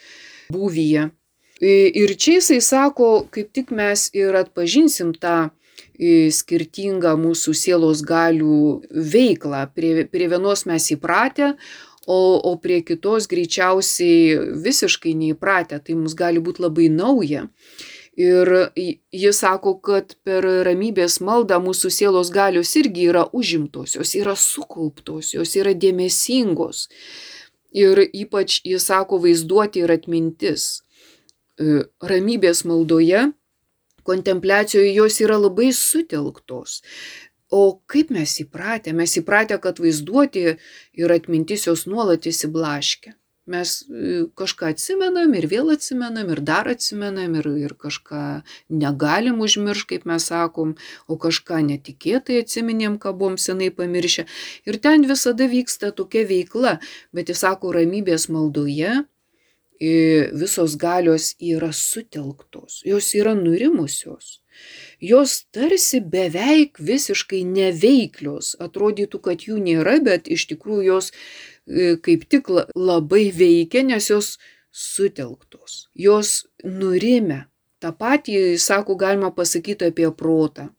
būvyje. 0.54 1.10
Ir 1.62 2.16
čia 2.20 2.40
jisai 2.40 2.58
sako, 2.62 3.28
kaip 3.32 3.54
tik 3.54 3.70
mes 3.72 4.10
ir 4.18 4.36
atpažinsim 4.36 5.14
tą 5.14 5.52
skirtingą 5.96 7.14
mūsų 7.22 7.54
sielos 7.56 8.02
galių 8.04 8.82
veiklą. 8.92 9.64
Prie, 9.76 10.04
prie 10.12 10.28
vienos 10.28 10.66
mes 10.66 10.90
įpratę, 10.92 11.54
o, 12.08 12.38
o 12.38 12.56
prie 12.62 12.82
kitos 12.86 13.28
greičiausiai 13.32 14.56
visiškai 14.66 15.16
neįpratę, 15.18 15.80
tai 15.82 15.98
mums 15.98 16.16
gali 16.18 16.44
būti 16.44 16.64
labai 16.66 16.90
nauja. 16.94 17.46
Ir 18.16 18.48
jis 19.12 19.42
sako, 19.44 19.74
kad 19.84 20.14
per 20.24 20.46
ramybės 20.64 21.20
maldą 21.20 21.58
mūsų 21.60 21.92
sielos 21.92 22.32
galios 22.32 22.72
irgi 22.80 23.10
yra 23.12 23.26
užimtos, 23.36 23.98
jos 23.98 24.16
yra 24.16 24.38
sukauptos, 24.40 25.34
jos 25.36 25.56
yra 25.60 25.74
dėmesingos. 25.76 26.88
Ir 27.76 28.00
ypač 28.08 28.62
jis 28.64 28.88
sako 28.88 29.20
vaizduoti 29.26 29.84
ir 29.84 29.92
atmintis. 29.92 30.86
E, 31.60 31.84
ramybės 32.08 32.64
maldoje, 32.64 33.34
kontempliacijoje 34.08 34.94
jos 34.96 35.20
yra 35.26 35.36
labai 35.42 35.74
sutelktos. 35.76 36.80
O 37.56 37.80
kaip 37.88 38.10
mes 38.12 38.34
įpratę? 38.44 38.92
Mes 38.98 39.14
įpratę, 39.22 39.56
kad 39.64 39.80
vaizduoti 39.80 40.58
ir 41.00 41.14
atmintis 41.14 41.68
jos 41.70 41.86
nuolat 41.88 42.28
įsiblaškia. 42.28 43.14
Mes 43.54 43.74
e, 43.86 44.26
kažką 44.42 44.72
atsimenam 44.74 45.36
ir 45.38 45.46
vėl 45.52 45.70
atsimenam 45.76 46.32
ir 46.34 46.42
dar 46.50 46.68
atsimenam 46.72 47.38
ir, 47.40 47.48
ir 47.62 47.76
kažką 47.80 48.22
negalim 48.84 49.40
užmiršti, 49.46 49.88
kaip 49.94 50.08
mes 50.10 50.26
sakom, 50.32 50.74
o 51.08 51.20
kažką 51.22 51.62
netikėtai 51.70 52.42
atsiminėm, 52.42 52.98
ką 53.04 53.14
buvom 53.14 53.38
senai 53.42 53.70
pamiršę. 53.80 54.26
Ir 54.66 54.82
ten 54.82 55.06
visada 55.12 55.48
vyksta 55.52 55.94
tokia 55.96 56.26
veikla, 56.32 56.80
bet 57.16 57.30
jis 57.30 57.46
sako, 57.46 57.76
ramybės 57.78 58.28
maldoje 58.34 59.04
visos 60.42 60.76
galios 60.80 61.36
yra 61.44 61.70
sutelktos, 61.76 62.82
jos 62.88 63.12
yra 63.20 63.36
nurimusios 63.36 64.40
jos 65.10 65.38
tarsi 65.56 66.02
beveik 66.02 66.80
visiškai 66.80 67.44
neveiklios. 67.48 68.56
Atrodytų, 68.62 69.22
kad 69.28 69.46
jų 69.48 69.60
nėra, 69.64 70.00
bet 70.04 70.30
iš 70.32 70.48
tikrųjų 70.52 70.86
jos 70.90 71.12
e, 71.12 71.96
kaip 72.02 72.28
tik 72.32 72.52
labai 72.76 73.30
veikia, 73.36 73.86
nes 73.88 74.10
jos 74.10 74.36
sutelktos, 74.76 75.86
jos 75.96 76.46
nurime. 76.64 77.46
Ta 77.80 77.92
patį, 77.92 78.58
sako, 78.60 78.96
galima 79.00 79.32
pasakyti 79.36 79.92
apie 79.92 80.10
protą. 80.16 80.70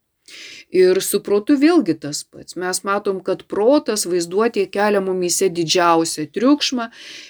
Ir 0.75 0.99
su 1.01 1.21
protu 1.23 1.55
vėlgi 1.59 1.95
tas 2.03 2.23
pats. 2.27 2.57
Mes 2.59 2.81
matom, 2.83 3.21
kad 3.23 3.45
protas 3.47 4.05
vaizduotė 4.09 4.65
kelia 4.71 5.01
mumise 5.03 5.47
didžiausią 5.47 6.27
triukšmą 6.35 6.89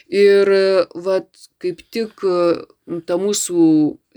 ir 0.09 0.53
vat, 1.07 1.29
kaip 1.61 1.83
tik 1.93 2.25
ta 3.05 3.19
mūsų 3.21 3.67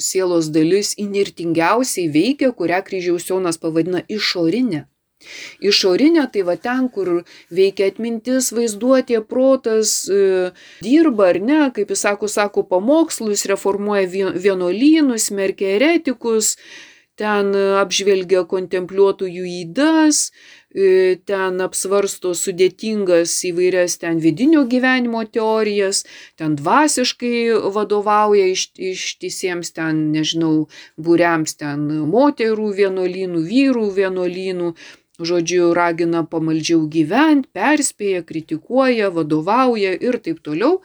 sielos 0.01 0.49
dalis 0.55 0.95
inirtingiausiai 1.01 2.09
veikia, 2.15 2.55
kurią 2.57 2.81
kryžiaus 2.87 3.29
Jonas 3.29 3.61
pavadina 3.61 4.01
išorinė. 4.09 4.87
Išorinė 5.61 6.23
tai 6.33 6.43
va 6.49 6.57
ten, 6.57 6.87
kur 6.89 7.11
veikia 7.53 7.91
atmintis, 7.91 8.49
vaizduotė, 8.57 9.21
protas, 9.33 10.09
e, 10.09 10.51
dirba 10.85 11.27
ar 11.35 11.39
ne, 11.45 11.59
kaip 11.77 11.93
jis 11.93 12.05
sako, 12.07 12.31
sako 12.33 12.65
pamokslus, 12.71 13.45
reformuoja 13.51 14.09
vienuolynus, 14.33 15.29
merkia 15.37 15.75
eretikus, 15.77 16.55
ten 17.21 17.53
apžvelgia 17.81 18.43
kontempliuotojų 18.49 19.45
įdas, 19.61 20.31
e, 20.73 21.19
ten 21.29 21.61
apsvarsto 21.61 22.33
sudėtingas 22.39 23.35
įvairias 23.51 23.99
ten 24.01 24.23
vidinio 24.25 24.65
gyvenimo 24.71 25.23
teorijas, 25.29 26.05
ten 26.41 26.57
dvasiškai 26.61 27.35
vadovauja 27.77 28.49
iš, 28.55 28.71
ištisiems 28.93 29.75
ten, 29.77 30.09
nežinau, 30.15 30.71
būriams 30.97 31.59
ten 31.61 31.87
moterų 32.15 32.73
vienuolynų, 32.81 33.45
vyrų 33.53 33.87
vienuolynų, 34.01 34.73
žodžiu, 35.21 35.71
ragina 35.77 36.25
pamaldžiau 36.25 36.87
gyventi, 36.89 37.51
perspėja, 37.53 38.25
kritikuoja, 38.25 39.13
vadovauja 39.13 39.93
ir 39.93 40.21
taip 40.25 40.41
toliau. 40.41 40.79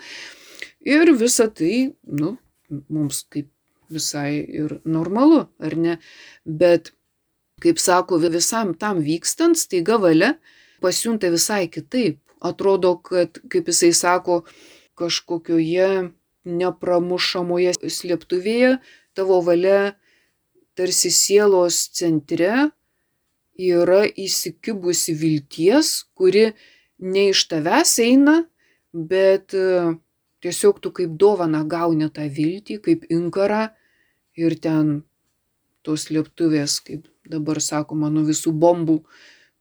Ir 0.86 1.16
visa 1.18 1.48
tai, 1.48 1.96
nu, 2.04 2.36
mums 2.70 3.24
kaip 3.32 3.48
visai 3.92 4.40
ir 4.42 4.80
normalu, 4.86 5.46
ar 5.60 5.76
ne? 5.78 5.98
Bet, 6.46 6.92
kaip 7.64 7.80
sako, 7.82 8.20
visam 8.24 8.74
tam 8.78 9.02
vykstant, 9.06 9.58
staiga 9.58 10.00
valia 10.02 10.36
pasiunta 10.82 11.32
visai 11.34 11.66
kitaip. 11.72 12.20
Atrodo, 12.46 12.98
kad, 13.02 13.40
kaip 13.50 13.72
jisai 13.72 13.94
sako, 13.96 14.44
kažkokioje 15.00 16.12
nepramušamoje 16.46 17.74
slėptuvėje 17.82 18.78
tavo 19.18 19.40
valia 19.42 19.96
tarsi 20.76 21.12
sielos 21.12 21.86
centre 21.96 22.70
yra 23.56 24.04
įsikibusi 24.06 25.16
vilties, 25.16 26.04
kuri 26.18 26.52
ne 27.00 27.30
iš 27.32 27.46
tavęs 27.52 27.96
eina, 28.04 28.36
bet 28.94 29.56
tiesiog 30.46 30.80
tu 30.84 30.94
kaip 30.94 31.18
dovana 31.22 31.64
gauni 31.66 32.12
tą 32.14 32.28
viltį, 32.30 32.80
kaip 32.86 33.06
inkarą 33.10 33.66
ir 34.38 34.58
ten 34.62 35.00
tos 35.86 36.10
lieptuvės, 36.14 36.80
kaip 36.86 37.08
dabar 37.30 37.62
sakoma, 37.62 38.12
nuo 38.14 38.26
visų 38.28 38.54
bombų, 38.54 39.00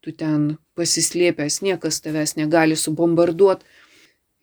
tu 0.05 0.13
ten 0.13 0.57
pasislėpęs, 0.77 1.63
niekas 1.65 2.03
tavęs 2.05 2.37
negali 2.41 2.77
subombarduoti. 2.77 3.65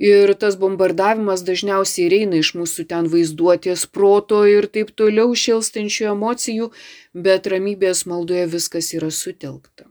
Ir 0.01 0.31
tas 0.41 0.55
bombardavimas 0.57 1.43
dažniausiai 1.45 2.23
eina 2.23 2.39
iš 2.41 2.55
mūsų 2.57 2.87
ten 2.89 3.05
vaizduotės, 3.11 3.83
proto 3.85 4.39
ir 4.49 4.65
taip 4.65 4.89
toliau 4.97 5.35
šilstančių 5.37 6.07
emocijų, 6.15 6.71
bet 7.13 7.49
ramybės 7.53 8.07
maldoje 8.09 8.47
viskas 8.49 8.89
yra 8.97 9.11
sutelkta. 9.13 9.85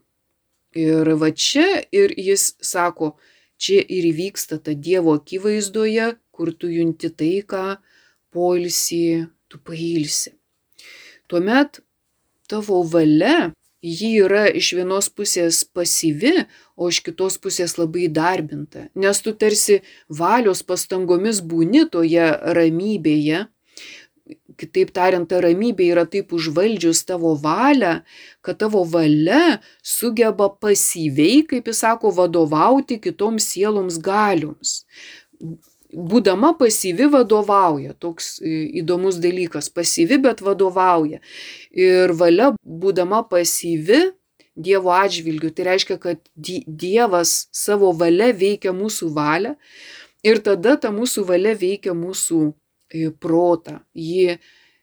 Ir 0.74 1.12
va 1.20 1.30
čia 1.30 1.84
ir 1.94 2.10
jis 2.18 2.56
sako, 2.58 3.12
čia 3.54 3.78
ir 3.86 4.10
vyksta 4.16 4.58
ta 4.58 4.74
Dievo 4.74 5.14
akivaizdoje, 5.20 6.16
kur 6.40 6.54
tu 6.56 6.70
junti 6.72 7.10
taiką, 7.12 7.76
poilsį, 8.32 9.28
tu 9.52 9.58
pailsi. 9.60 10.32
Tuomet 11.28 11.82
tavo 12.48 12.78
valia, 12.88 13.50
ji 13.84 14.08
yra 14.24 14.46
iš 14.48 14.72
vienos 14.78 15.10
pusės 15.12 15.60
pasyvi, 15.68 16.46
o 16.80 16.88
iš 16.88 17.02
kitos 17.04 17.36
pusės 17.44 17.76
labai 17.76 18.08
darbinta, 18.08 18.86
nes 18.96 19.20
tu 19.20 19.34
tarsi 19.36 19.82
valios 20.08 20.64
pastangomis 20.64 21.42
būni 21.44 21.84
toje 21.92 22.32
ramybėje. 22.56 23.44
Kitaip 24.60 24.94
tariant, 24.96 25.28
ta 25.28 25.42
ramybė 25.44 25.90
yra 25.92 26.06
taip 26.08 26.32
užvaldžius 26.36 27.04
tavo 27.08 27.34
valią, 27.36 27.98
kad 28.40 28.60
tavo 28.64 28.86
valia 28.88 29.58
sugeba 29.84 30.48
pasyviai, 30.64 31.44
kaip 31.52 31.68
jis 31.68 31.84
sako, 31.84 32.12
vadovauti 32.16 32.96
kitoms 33.02 33.52
sieloms 33.52 34.00
galioms 34.00 34.78
būdama 35.92 36.52
pasyvi 36.58 37.08
vadovauja. 37.10 37.94
Toks 37.98 38.38
e, 38.40 38.54
įdomus 38.80 39.20
dalykas. 39.22 39.70
Pasyvi, 39.72 40.20
bet 40.22 40.42
vadovauja. 40.44 41.20
Ir 41.70 42.14
valia, 42.18 42.52
būdama 42.64 43.24
pasyvi 43.30 44.10
Dievo 44.60 44.90
atžvilgiu, 44.92 45.52
tai 45.54 45.64
reiškia, 45.70 45.96
kad 46.02 46.18
Dievas 46.34 47.46
savo 47.54 47.92
valia 47.96 48.32
veikia 48.36 48.74
mūsų 48.76 49.08
valią 49.14 49.54
ir 50.26 50.40
tada 50.44 50.74
ta 50.76 50.90
mūsų 50.92 51.24
valia 51.28 51.54
veikia 51.56 51.94
mūsų 51.96 52.40
e, 52.50 53.08
protą. 53.14 53.78
Jį, 53.94 54.36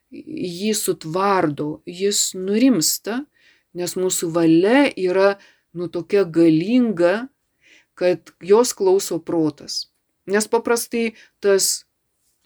jį 0.09 0.71
sutvardo, 0.73 1.83
jis 1.85 2.31
nurimsta, 2.39 3.19
nes 3.77 3.93
mūsų 3.99 4.31
valia 4.33 4.87
yra 4.95 5.35
nu 5.77 5.91
tokia 5.93 6.23
galinga, 6.25 7.27
kad 7.97 8.33
jos 8.41 8.73
klauso 8.73 9.19
protas. 9.19 9.91
Nes 10.27 10.47
paprastai 10.51 11.13
tas 11.43 11.87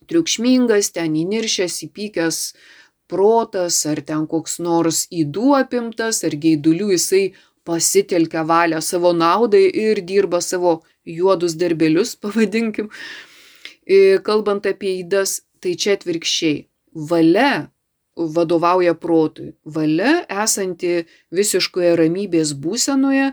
triukšmingas, 0.10 0.91
ten 0.96 1.15
įniršęs, 1.17 1.80
įpykęs 1.88 2.39
protas, 3.12 3.82
ar 3.89 4.02
ten 4.06 4.28
koks 4.30 4.60
nors 4.63 5.06
įdų 5.12 5.56
apimtas, 5.60 6.24
ar 6.28 6.38
geidulių 6.46 6.94
jisai 6.96 7.24
pasitelkia 7.67 8.46
valią 8.48 8.82
savo 8.82 9.12
naudai 9.13 9.67
ir 9.67 10.02
dirba 10.06 10.41
savo 10.41 10.80
juodus 11.06 11.58
darbelius, 11.60 12.15
pavadinkim. 12.24 12.89
Kalbant 14.26 14.67
apie 14.70 15.00
įdas, 15.02 15.41
tai 15.62 15.76
čia 15.76 15.98
atvirkščiai. 15.98 16.65
Valia 17.10 17.72
vadovauja 18.15 18.94
protui. 19.00 19.54
Valia 19.65 20.22
esanti 20.44 21.06
visiškoje 21.34 21.96
ramybės 22.00 22.54
būsenoje 22.63 23.32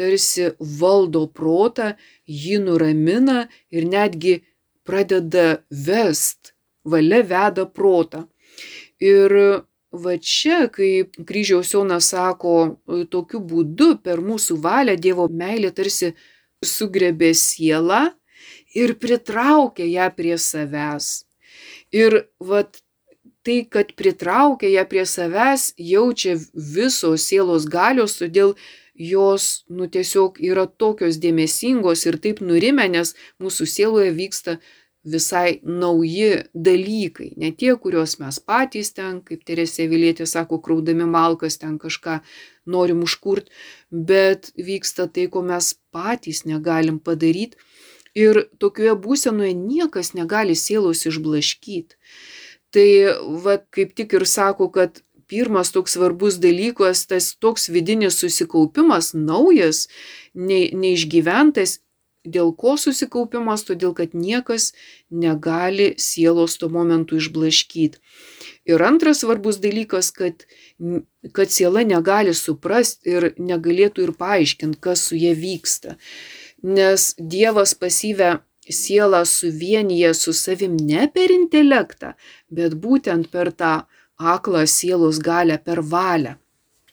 tarsi 0.00 0.50
valdo 0.80 1.26
protą, 1.36 1.92
jį 2.24 2.60
nuramina 2.64 3.44
ir 3.74 3.84
netgi 3.84 4.38
pradeda 4.88 5.60
vest, 5.70 6.54
valia 6.84 7.20
veda 7.32 7.66
protą. 7.68 8.24
Ir 9.00 9.34
va 9.90 10.16
čia, 10.32 10.66
kaip 10.72 11.18
kryžiaus 11.26 11.72
Jonas 11.74 12.10
sako, 12.14 12.80
tokiu 13.12 13.40
būdu 13.52 13.96
per 14.04 14.22
mūsų 14.24 14.60
valią 14.64 14.96
Dievo 14.96 15.26
meilė 15.28 15.72
tarsi 15.74 16.14
sugrebė 16.64 17.32
sielą 17.34 18.10
ir 18.76 18.94
pritraukė 19.02 19.88
ją 19.90 20.10
prie 20.16 20.36
savęs. 20.38 21.24
Ir 21.90 22.22
vat 22.38 22.82
tai, 23.42 23.64
kad 23.64 23.94
pritraukia 23.98 24.70
ją 24.70 24.84
prie 24.88 25.06
savęs, 25.08 25.72
jaučia 25.76 26.36
visos 26.54 27.24
sielos 27.26 27.66
galios, 27.66 28.18
todėl 28.20 28.54
jos, 29.00 29.64
nu 29.72 29.88
tiesiog 29.88 30.36
yra 30.44 30.66
tokios 30.68 31.16
dėmesingos 31.22 32.04
ir 32.06 32.20
taip 32.20 32.42
nurimę, 32.44 32.84
nes 32.92 33.14
mūsų 33.40 33.66
sieloje 33.74 34.12
vyksta 34.16 34.58
visai 35.04 35.60
nauji 35.64 36.44
dalykai, 36.52 37.30
ne 37.40 37.48
tie, 37.56 37.72
kuriuos 37.80 38.18
mes 38.20 38.36
patys 38.44 38.92
ten, 38.92 39.22
kaip 39.24 39.46
Teresė 39.48 39.88
Vilietė 39.88 40.26
sako, 40.28 40.60
kraudami 40.60 41.06
malkas 41.08 41.56
ten 41.62 41.78
kažką 41.80 42.18
norim 42.68 43.00
užkurt, 43.06 43.48
bet 43.90 44.52
vyksta 44.60 45.08
tai, 45.08 45.30
ko 45.32 45.40
mes 45.42 45.72
patys 45.94 46.44
negalim 46.44 47.00
padaryti. 47.00 47.56
Ir 48.18 48.42
tokioje 48.60 48.96
būsenoje 49.00 49.54
niekas 49.54 50.12
negali 50.18 50.56
sielos 50.58 51.06
išblaškyti. 51.06 51.96
Tai 52.74 52.88
va 53.42 53.56
kaip 53.72 53.94
tik 53.96 54.12
ir 54.18 54.26
sako, 54.26 54.68
kad 54.74 55.00
pirmas 55.30 55.70
toks 55.74 55.94
svarbus 55.96 56.40
dalykas, 56.42 57.06
tas 57.10 57.32
toks 57.38 57.68
vidinis 57.72 58.18
susikaupimas, 58.20 59.12
naujas, 59.14 59.86
ne, 60.34 60.66
neišgyventas, 60.74 61.78
dėl 62.24 62.52
ko 62.52 62.74
susikaupimas, 62.76 63.64
todėl 63.64 63.94
kad 63.96 64.12
niekas 64.12 64.72
negali 65.08 65.94
sielos 65.96 66.58
tuo 66.60 66.68
momentu 66.68 67.16
išblaškyti. 67.16 68.00
Ir 68.68 68.82
antras 68.84 69.22
svarbus 69.22 69.56
dalykas, 69.62 70.10
kad, 70.12 70.44
kad 71.32 71.50
siela 71.50 71.82
negali 71.86 72.34
suprasti 72.36 73.16
ir 73.16 73.30
negalėtų 73.38 74.04
ir 74.04 74.12
paaiškinti, 74.20 74.80
kas 74.80 75.08
su 75.08 75.16
jie 75.16 75.32
vyksta. 75.34 75.96
Nes 76.62 77.14
Dievas 77.16 77.72
pasyvę 77.74 78.40
sielą 78.68 79.24
suvienyje 79.24 80.12
su 80.14 80.32
savim 80.36 80.76
ne 80.76 81.08
per 81.08 81.32
intelektą, 81.32 82.12
bet 82.50 82.76
būtent 82.76 83.30
per 83.32 83.50
tą 83.56 83.74
aklą 84.20 84.66
sielos 84.66 85.18
galę 85.18 85.58
per 85.64 85.82
valią. 85.82 86.36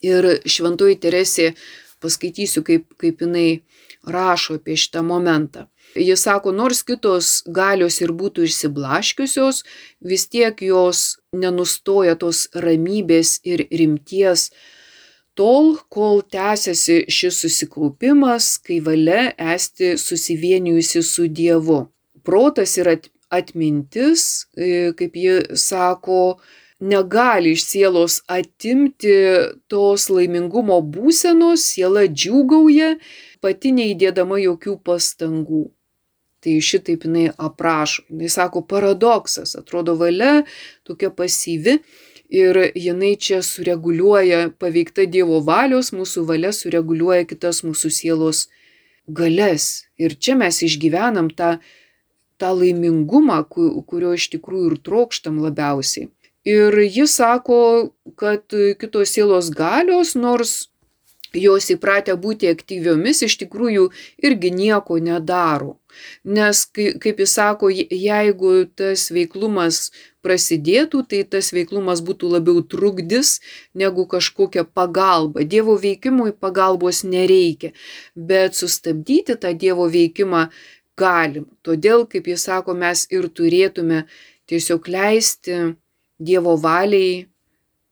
Ir 0.01 0.27
šventoji 0.45 0.99
Teresė, 1.01 1.53
paskaitysiu, 2.01 2.63
kaip, 2.63 2.85
kaip 3.01 3.21
jinai 3.25 3.63
rašo 4.07 4.59
apie 4.59 4.77
šitą 4.77 5.03
momentą. 5.03 5.67
Jis 5.95 6.21
sako, 6.27 6.51
nors 6.51 6.83
kitos 6.85 7.41
galios 7.47 7.97
ir 8.03 8.13
būtų 8.13 8.45
išsiblaškiusios, 8.47 9.63
vis 10.03 10.27
tiek 10.29 10.59
jos 10.61 11.17
nenustoja 11.33 12.17
tos 12.19 12.47
ramybės 12.53 13.39
ir 13.47 13.65
rimties 13.71 14.51
tol, 15.37 15.77
kol 15.93 16.21
tęsiasi 16.21 17.05
šis 17.13 17.41
susikaupimas, 17.43 18.57
kai 18.61 18.79
valia 18.83 19.31
esti 19.55 19.95
susivienijusi 20.01 21.03
su 21.05 21.27
Dievu. 21.27 21.85
Protas 22.25 22.77
ir 22.77 22.91
atmintis, 23.29 24.47
e, 24.57 24.91
kaip 24.97 25.15
ji 25.15 25.35
sako, 25.55 26.39
negali 26.79 27.55
iš 27.55 27.63
sielos 27.65 28.19
atimti 28.27 29.13
tos 29.71 30.09
laimingumo 30.13 30.81
būsenos, 30.81 31.65
siela 31.73 32.05
džiūgauja, 32.07 32.95
pati 33.41 33.73
neįdėdama 33.73 34.41
jokių 34.43 34.77
pastangų. 34.85 35.67
Tai 36.43 36.53
šitaip 36.61 37.07
jinai 37.07 37.31
aprašo. 37.33 38.03
Jis 38.13 38.37
sako 38.37 38.61
paradoksas, 38.69 39.55
atrodo 39.57 39.97
valia 39.97 40.43
tokia 40.85 41.09
pasyvi 41.09 41.79
Ir 42.29 42.57
jinai 42.75 43.15
čia 43.15 43.39
sureguliuoja, 43.39 44.51
paveikta 44.59 45.05
Dievo 45.07 45.39
valios, 45.39 45.93
mūsų 45.95 46.25
valia 46.27 46.51
sureguliuoja 46.51 47.23
kitas 47.23 47.61
mūsų 47.63 47.91
sielos 47.91 48.47
galės. 49.07 49.87
Ir 49.95 50.17
čia 50.19 50.35
mes 50.35 50.59
išgyvenam 50.59 51.29
tą, 51.31 51.55
tą 52.35 52.51
laimingumą, 52.51 53.45
kurio 53.47 54.11
iš 54.11 54.27
tikrųjų 54.35 54.73
ir 54.73 54.77
trokštam 54.83 55.39
labiausiai. 55.39 56.11
Ir 56.47 56.79
jis 56.85 57.17
sako, 57.19 57.59
kad 58.15 58.55
kitos 58.79 59.11
sielos 59.11 59.51
galios, 59.51 60.15
nors 60.15 60.67
jos 61.35 61.67
įpratę 61.73 62.15
būti 62.15 62.49
aktyviomis, 62.51 63.23
iš 63.25 63.37
tikrųjų 63.43 63.89
irgi 64.23 64.51
nieko 64.53 64.97
nedaro. 65.03 65.77
Nes, 66.23 66.63
kaip 66.73 67.19
jis 67.19 67.33
sako, 67.39 67.69
jeigu 67.73 68.53
tas 68.77 69.07
veiklumas 69.11 69.89
prasidėtų, 70.25 71.03
tai 71.09 71.23
tas 71.23 71.51
veiklumas 71.55 72.03
būtų 72.05 72.31
labiau 72.35 72.61
trukdis 72.61 73.39
negu 73.73 74.05
kažkokia 74.09 74.63
pagalba. 74.63 75.43
Dievo 75.43 75.77
veikimui 75.81 76.35
pagalbos 76.35 77.03
nereikia, 77.03 77.73
bet 78.15 78.55
sustabdyti 78.55 79.37
tą 79.41 79.53
Dievo 79.57 79.89
veikimą 79.89 80.47
galim. 80.97 81.49
Todėl, 81.65 82.05
kaip 82.09 82.29
jis 82.29 82.47
sako, 82.49 82.77
mes 82.77 83.05
ir 83.13 83.29
turėtume 83.29 84.05
tiesiog 84.47 84.87
leisti 84.87 85.75
Dievo 86.17 86.55
valiai 86.57 87.27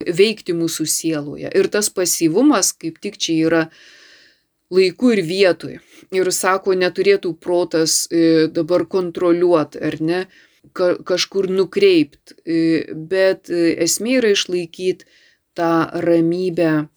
veikti 0.04 0.56
mūsų 0.56 0.86
sieloje. 0.90 1.52
Ir 1.56 1.70
tas 1.72 1.90
pasyvumas 1.94 2.74
kaip 2.74 2.98
tik 3.02 3.18
čia 3.22 3.36
yra 3.48 3.62
laiku 4.74 5.14
ir 5.14 5.22
vietoj. 5.26 5.78
Ir 6.16 6.32
sako, 6.34 6.76
neturėtų 6.78 7.36
protas 7.42 8.06
e, 8.10 8.48
dabar 8.52 8.86
kontroliuoti, 8.90 9.80
ar 9.80 10.00
ne, 10.02 10.26
kažkur 10.76 11.48
nukreipti, 11.54 12.36
e, 12.44 12.60
bet 12.94 13.50
e, 13.50 13.72
esmė 13.86 14.20
yra 14.20 14.34
išlaikyti 14.36 15.08
tą 15.56 15.72
ramybę 16.04 16.88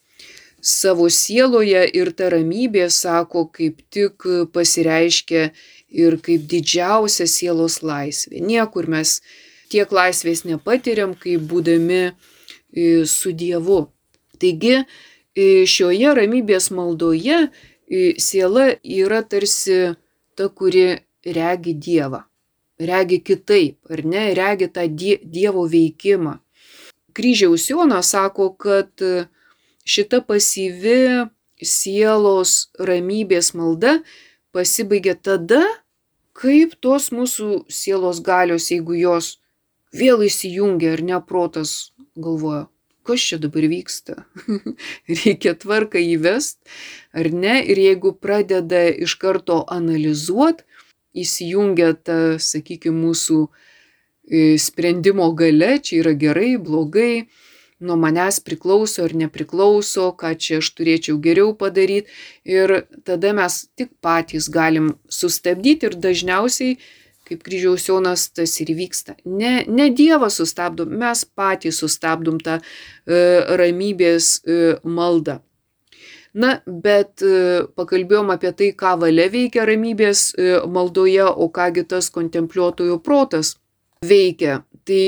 savo 0.61 1.07
sieloje 1.13 1.85
ir 1.95 2.11
ta 2.19 2.33
ramybė, 2.35 2.89
sako, 2.91 3.47
kaip 3.55 3.85
tik 3.95 4.27
pasireiškia 4.53 5.51
ir 5.89 6.19
kaip 6.25 6.49
didžiausia 6.51 7.29
sielos 7.31 7.79
laisvė. 7.87 8.43
Niekur 8.43 8.89
mes 8.91 9.21
tiek 9.71 9.93
laisvės 9.93 10.45
nepatiriam, 10.49 11.15
kaip 11.19 11.45
būdami 11.51 12.03
su 13.09 13.33
Dievu. 13.33 13.87
Taigi 14.39 14.83
šioje 15.69 16.15
ramybės 16.19 16.71
maldoje 16.75 17.49
siela 18.21 18.71
yra 18.83 19.23
tarsi 19.23 19.95
ta, 20.37 20.49
kuri 20.49 20.99
regi 21.25 21.75
Dievą. 21.75 22.25
Regi 22.79 23.19
kitaip, 23.25 23.79
ar 23.91 24.05
ne, 24.07 24.29
regi 24.39 24.69
tą 24.71 24.85
Dievo 24.89 25.65
veikimą. 25.67 26.39
Kryžiaus 27.17 27.67
Jonas 27.71 28.13
sako, 28.15 28.53
kad 28.55 29.03
šita 29.89 30.21
pasyvi 30.23 31.27
sielos 31.59 32.69
ramybės 32.79 33.51
malda 33.59 33.99
pasibaigia 34.55 35.17
tada, 35.19 35.65
kaip 36.39 36.77
tos 36.79 37.11
mūsų 37.11 37.65
sielos 37.67 38.21
galios, 38.23 38.69
jeigu 38.71 38.95
jos 38.95 39.39
vėl 39.93 40.25
įsijungia 40.27 40.95
ar 40.97 41.03
ne 41.05 41.21
protas 41.25 41.93
galvoja, 42.19 42.67
kas 43.07 43.25
čia 43.25 43.39
dabar 43.41 43.65
vyksta. 43.71 44.25
Reikia 45.23 45.55
tvarką 45.57 46.01
įvest, 46.03 46.59
ar 47.17 47.31
ne? 47.33 47.59
Ir 47.65 47.81
jeigu 47.81 48.13
pradeda 48.13 48.87
iš 48.91 49.17
karto 49.21 49.63
analizuoti, 49.65 50.67
įsijungia 51.19 51.95
ta, 52.05 52.19
sakykime, 52.39 52.97
mūsų 53.09 53.39
e, 53.49 54.57
sprendimo 54.61 55.31
gale, 55.37 55.79
čia 55.83 56.03
yra 56.03 56.13
gerai, 56.19 56.57
blogai, 56.61 57.29
nuo 57.81 57.97
manęs 57.97 58.41
priklauso 58.45 59.07
ar 59.07 59.15
nepriklauso, 59.17 60.11
ką 60.19 60.35
čia 60.37 60.61
aš 60.63 60.71
turėčiau 60.77 61.19
geriau 61.23 61.55
padaryti. 61.57 62.11
Ir 62.45 62.83
tada 63.07 63.33
mes 63.39 63.65
tik 63.79 63.95
patys 64.05 64.51
galim 64.53 64.97
sustabdyti 65.09 65.89
ir 65.89 65.99
dažniausiai 65.99 66.79
kaip 67.29 67.45
kryžiaus 67.47 67.89
Jonas 67.89 68.29
tas 68.35 68.55
ir 68.65 68.73
vyksta. 68.79 69.19
Ne, 69.25 69.63
ne 69.69 69.91
Dievas 69.95 70.39
sustabdo, 70.41 70.87
mes 70.89 71.25
patys 71.37 71.81
sustabdom 71.83 72.41
tą 72.45 72.59
e, 72.59 73.21
ramybės 73.61 74.39
e, 74.43 74.59
maldą. 74.85 75.39
Na, 76.39 76.59
bet 76.67 77.23
e, 77.25 77.65
pakalbėjom 77.79 78.35
apie 78.35 78.53
tai, 78.57 78.73
ką 78.77 78.99
valia 79.01 79.29
veikia 79.33 79.65
ramybės 79.69 80.29
e, 80.35 80.59
maldoje, 80.69 81.25
o 81.25 81.49
kągi 81.49 81.87
tas 81.89 82.11
kontempliuotojų 82.15 82.99
protas 83.05 83.57
veikia. 84.05 84.63
Tai 84.89 85.03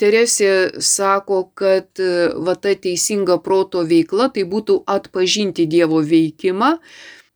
Teresė 0.00 0.80
sako, 0.82 1.44
kad 1.56 2.00
e, 2.00 2.32
va 2.46 2.56
ta 2.56 2.74
teisinga 2.74 3.38
proto 3.44 3.84
veikla 3.88 4.30
tai 4.34 4.46
būtų 4.48 4.82
atpažinti 4.96 5.68
Dievo 5.70 6.02
veikimą. 6.04 6.74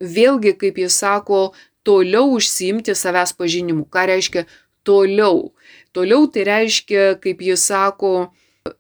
Vėlgi, 0.01 0.57
kaip 0.61 0.81
jis 0.81 0.97
sako, 1.05 1.41
toliau 1.87 2.35
užsiimti 2.37 2.95
savęs 2.99 3.37
pažinimu. 3.39 3.87
Ką 3.87 4.07
reiškia 4.11 4.47
toliau? 4.87 5.53
Toliau 5.95 6.27
tai 6.31 6.47
reiškia, 6.51 7.17
kaip 7.23 7.45
jis 7.47 7.69
sako, 7.71 8.33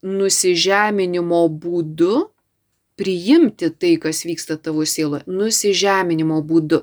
nusižeminimo 0.02 1.46
būdu 1.62 2.26
priimti 2.96 3.68
tai, 3.70 3.96
kas 4.00 4.24
vyksta 4.24 4.56
tavo 4.56 4.84
sieloje, 4.88 5.26
nusižeminimo 5.28 6.40
būdu. 6.48 6.82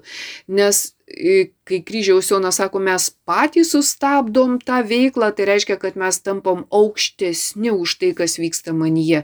Nes 0.53 0.93
e, 1.09 1.49
kai 1.65 1.81
kryžiaus 1.86 2.29
Jonas 2.29 2.59
sako, 2.62 2.81
mes 2.86 3.09
patys 3.25 3.73
sustabdom 3.73 4.59
tą 4.62 4.83
veiklą, 4.86 5.31
tai 5.33 5.49
reiškia, 5.49 5.79
kad 5.81 5.97
mes 5.99 6.21
tampam 6.21 6.67
aukštesni 6.69 7.73
už 7.73 7.97
tai, 8.01 8.13
kas 8.17 8.38
vyksta 8.38 8.77
manyje. 8.77 9.23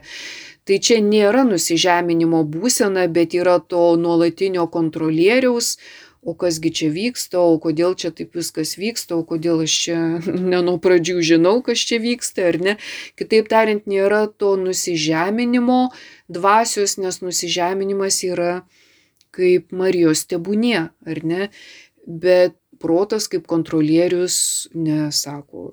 Tai 0.66 0.78
čia 0.82 0.98
nėra 1.02 1.46
nusižeminimo 1.46 2.42
būsena, 2.50 3.06
bet 3.10 3.38
yra 3.38 3.60
to 3.62 3.94
nuolatinio 3.98 4.66
kontrolieriaus, 4.70 5.76
o 6.22 6.34
kas 6.36 6.60
gi 6.60 6.70
čia 6.76 6.88
vyksta, 6.92 7.40
o 7.40 7.56
kodėl 7.62 7.94
čia 7.96 8.10
taip 8.12 8.36
viskas 8.36 8.76
vyksta, 8.80 9.16
o 9.16 9.24
kodėl 9.26 9.64
aš 9.64 9.76
čia 9.86 9.98
ne 10.52 10.60
nuo 10.64 10.76
pradžių 10.82 11.20
žinau, 11.32 11.58
kas 11.64 11.80
čia 11.88 12.00
vyksta, 12.02 12.50
ar 12.52 12.60
ne. 12.60 12.76
Kitaip 13.18 13.48
tariant, 13.52 13.86
nėra 13.88 14.26
to 14.28 14.54
nusižeminimo 14.60 15.82
dvasios, 16.28 16.98
nes 17.00 17.20
nusižeminimas 17.24 18.22
yra 18.28 18.52
kaip 19.34 19.70
Marijos 19.72 20.26
tebūnie, 20.28 20.90
ar 20.90 21.22
ne. 21.24 21.48
Bet 22.04 22.56
protas 22.80 23.28
kaip 23.30 23.46
kontrolierius 23.48 24.68
nesako, 24.74 25.72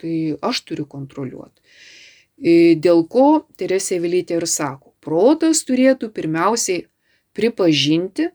tai 0.00 0.36
aš 0.44 0.62
turiu 0.68 0.86
kontroliuoti. 0.88 1.62
Dėl 2.82 3.06
ko 3.08 3.46
Teresė 3.56 3.98
Vilytė 4.02 4.36
ir 4.40 4.46
sako, 4.50 4.92
protas 5.00 5.62
turėtų 5.64 6.10
pirmiausiai 6.12 6.84
pripažinti, 7.36 8.30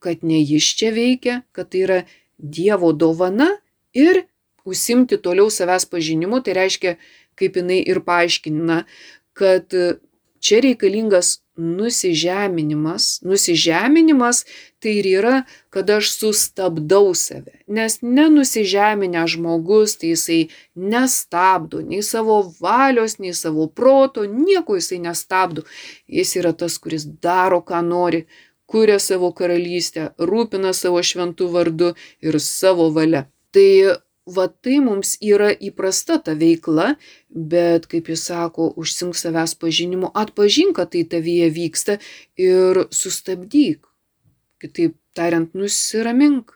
kad 0.00 0.24
ne 0.26 0.40
jis 0.40 0.72
čia 0.80 0.90
veikia, 0.96 1.42
kad 1.52 1.70
tai 1.70 1.84
yra 1.86 2.02
Dievo 2.40 2.94
dovana 2.96 3.50
ir 3.92 4.24
užsimti 4.64 5.18
toliau 5.20 5.50
savęs 5.52 5.84
pažinimu, 5.92 6.40
tai 6.40 6.54
reiškia, 6.56 6.94
kaip 7.36 7.58
jinai 7.60 7.82
ir 7.84 8.00
paaiškina, 8.06 8.84
kad 9.36 9.76
čia 10.40 10.60
reikalingas 10.64 11.38
nusižeminimas. 11.60 13.20
Nusižeminimas 13.22 14.44
tai 14.80 14.94
ir 15.00 15.08
yra, 15.20 15.34
kad 15.70 15.90
aš 15.90 16.12
sustabdau 16.16 17.12
save. 17.14 17.60
Nes 17.68 17.98
nenusižeminę 18.02 19.26
žmogus, 19.28 19.98
tai 20.00 20.14
jisai 20.14 20.40
nestabdo 20.74 21.82
nei 21.84 22.02
savo 22.02 22.40
valios, 22.60 23.18
nei 23.20 23.34
savo 23.36 23.68
proto, 23.68 24.24
nieko 24.24 24.78
jisai 24.80 25.02
nestabdo. 25.04 25.66
Jis 26.08 26.36
yra 26.40 26.54
tas, 26.56 26.78
kuris 26.80 27.04
daro, 27.04 27.60
ką 27.60 27.84
nori, 27.84 28.24
kuria 28.70 29.00
savo 29.02 29.32
karalystę, 29.36 30.12
rūpina 30.30 30.70
savo 30.76 31.02
šventų 31.02 31.50
vardu 31.54 31.90
ir 32.22 32.38
savo 32.42 32.90
valia. 32.94 33.26
Tai 33.50 33.98
va 34.30 34.46
tai 34.48 34.78
mums 34.84 35.16
yra 35.24 35.50
įprasta 35.52 36.20
ta 36.24 36.36
veikla, 36.38 36.94
bet, 37.30 37.88
kaip 37.90 38.10
jis 38.12 38.26
sako, 38.30 38.70
užsink 38.80 39.18
savęs 39.18 39.56
pažinimu, 39.58 40.12
atpažink, 40.14 40.76
kad 40.78 40.92
tai 40.94 41.02
tavyje 41.08 41.48
vyksta 41.56 41.98
ir 42.38 42.84
sustabdyk. 42.94 43.82
Kitaip 44.60 44.94
tariant, 45.16 45.50
nusiramink, 45.56 46.54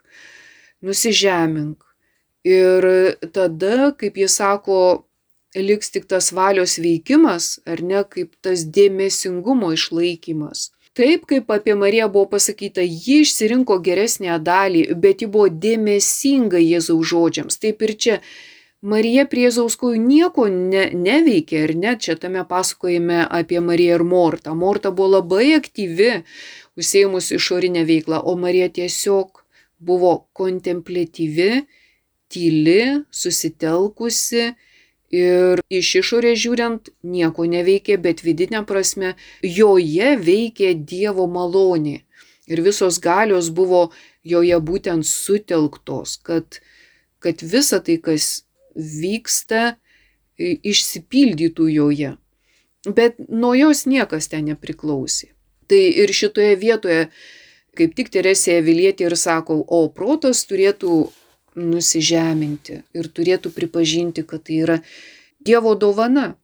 nusižemink. 0.84 1.80
Ir 2.44 2.84
tada, 3.32 3.90
kaip 3.98 4.20
jis 4.20 4.36
sako, 4.36 4.78
liks 5.56 5.90
tik 5.94 6.06
tas 6.10 6.30
valios 6.36 6.76
veikimas, 6.82 7.58
ar 7.64 7.80
ne 7.82 8.04
kaip 8.04 8.34
tas 8.44 8.66
dėmesingumo 8.68 9.72
išlaikymas. 9.74 10.73
Taip 10.94 11.24
kaip 11.26 11.48
apie 11.50 11.74
Mariją 11.74 12.06
buvo 12.14 12.28
pasakyta, 12.36 12.82
ji 12.86 13.24
išsirinko 13.24 13.80
geresnę 13.82 14.36
dalį, 14.48 14.84
bet 15.02 15.24
ji 15.24 15.26
buvo 15.26 15.48
dėmesinga 15.50 16.60
Jėzaus 16.62 17.08
žodžiams. 17.10 17.58
Taip 17.58 17.82
ir 17.82 17.92
čia 18.04 18.18
Marija 18.84 19.24
prie 19.26 19.48
Jėzaus 19.48 19.74
kojų 19.80 19.98
nieko 20.04 20.44
ne, 20.52 20.84
neveikė, 20.94 21.64
ir 21.66 21.72
net 21.80 22.04
čia 22.06 22.14
tame 22.20 22.44
pasakojime 22.46 23.24
apie 23.26 23.58
Mariją 23.64 23.96
ir 23.98 24.04
Mortą. 24.06 24.54
Morta 24.54 24.92
buvo 24.94 25.16
labai 25.16 25.56
aktyvi, 25.56 26.12
užsėmus 26.78 27.32
išorinę 27.40 27.82
veiklą, 27.88 28.20
o 28.22 28.36
Marija 28.38 28.70
tiesiog 28.78 29.42
buvo 29.82 30.12
kontemplatyvi, 30.36 31.64
tyli, 32.30 32.80
susitelkusi 33.10 34.52
Ir 35.14 35.60
iš 35.70 35.90
išorės 36.00 36.40
žiūrint 36.42 36.90
nieko 37.06 37.44
neveikė, 37.46 37.98
bet 38.02 38.24
vidinė 38.24 38.64
prasme 38.66 39.14
joje 39.42 40.14
veikė 40.18 40.72
Dievo 40.74 41.28
malonė. 41.30 42.00
Ir 42.50 42.60
visos 42.64 42.98
galios 43.00 43.50
buvo 43.54 43.86
joje 44.26 44.58
būtent 44.60 45.06
sutelktos, 45.06 46.18
kad, 46.24 46.58
kad 47.22 47.44
visa 47.44 47.78
tai, 47.84 48.00
kas 48.02 48.44
vyksta, 48.74 49.76
išsipildytų 50.38 51.68
joje. 51.70 52.16
Bet 52.84 53.22
nuo 53.30 53.54
jos 53.54 53.86
niekas 53.86 54.28
ten 54.32 54.50
nepriklausė. 54.50 55.30
Tai 55.70 55.80
ir 55.80 56.10
šitoje 56.12 56.58
vietoje 56.60 57.06
kaip 57.78 57.94
tik 57.96 58.10
Teresė 58.14 58.60
Vilietė 58.64 59.08
ir 59.08 59.16
sako, 59.18 59.60
o 59.66 59.86
protas 59.94 60.44
turėtų 60.48 61.04
nusižeminti 61.56 62.80
ir 62.94 63.10
turėtų 63.10 63.52
pripažinti, 63.54 64.24
kad 64.26 64.46
tai 64.46 64.62
yra 64.66 64.78
Dievo 65.44 65.74
dovana. 65.76 66.34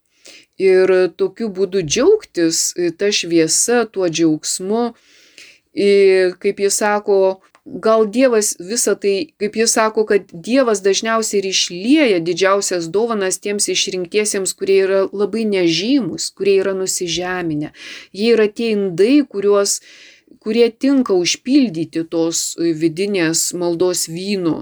Ir 0.61 0.91
tokiu 1.17 1.47
būdu 1.49 1.81
džiaugtis 1.81 2.75
tą 2.99 3.09
šviesą, 3.09 3.87
tuo 3.89 4.05
džiaugsmu, 4.05 4.91
ir, 5.73 6.35
kaip 6.37 6.59
jis 6.61 6.77
sako, 6.83 7.41
gal 7.65 8.05
Dievas 8.09 8.55
visą 8.59 8.95
tai, 8.99 9.33
kaip 9.41 9.55
jis 9.57 9.73
sako, 9.77 10.05
kad 10.09 10.29
Dievas 10.33 10.81
dažniausiai 10.85 11.41
ir 11.41 11.49
išlieja 11.49 12.19
didžiausias 12.21 12.89
dovanas 12.93 13.39
tiems 13.41 13.69
išrinktiesiems, 13.71 14.53
kurie 14.57 14.79
yra 14.85 15.01
labai 15.11 15.45
nežymus, 15.49 16.31
kurie 16.35 16.59
yra 16.61 16.73
nusižeminę. 16.77 17.71
Jie 18.13 18.33
yra 18.35 18.47
tie 18.49 18.73
indai, 18.75 19.21
kuriuos 19.25 19.79
kurie 20.39 20.69
tinka 20.71 21.15
užpildyti 21.17 22.03
tos 22.11 22.55
vidinės 22.57 23.51
maldos 23.57 24.07
vynu 24.11 24.55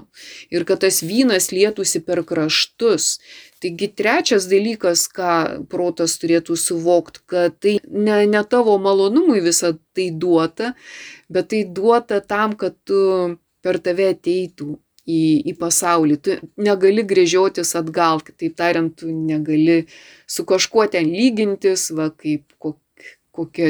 ir 0.50 0.66
kad 0.68 0.82
tas 0.84 1.02
vynas 1.06 1.50
lietųsi 1.54 2.02
per 2.06 2.24
kraštus. 2.26 3.18
Taigi 3.60 3.90
trečias 3.92 4.46
dalykas, 4.48 5.04
ką 5.12 5.32
protas 5.68 6.16
turėtų 6.20 6.56
suvokti, 6.56 7.20
kad 7.28 7.58
tai 7.60 7.76
ne, 7.84 8.22
ne 8.26 8.40
tavo 8.48 8.78
malonumui 8.80 9.42
visą 9.44 9.74
tai 9.96 10.08
duota, 10.16 10.72
bet 11.28 11.50
tai 11.52 11.66
duota 11.68 12.22
tam, 12.24 12.56
kad 12.56 12.78
tu 12.88 13.02
per 13.60 13.76
tave 13.84 14.14
ateitų 14.14 14.70
į, 15.04 15.20
į 15.52 15.56
pasaulį. 15.60 16.16
Tu 16.24 16.36
negali 16.60 17.04
grėžiotis 17.04 17.74
atgal, 17.78 18.24
kitaip 18.24 18.56
tariant, 18.56 18.94
tu 18.96 19.12
negali 19.12 19.82
su 20.24 20.46
kažkuo 20.48 20.88
ten 20.92 21.12
lygintis, 21.12 21.90
va 21.96 22.08
kaip 22.16 22.46
kokia 22.58 22.89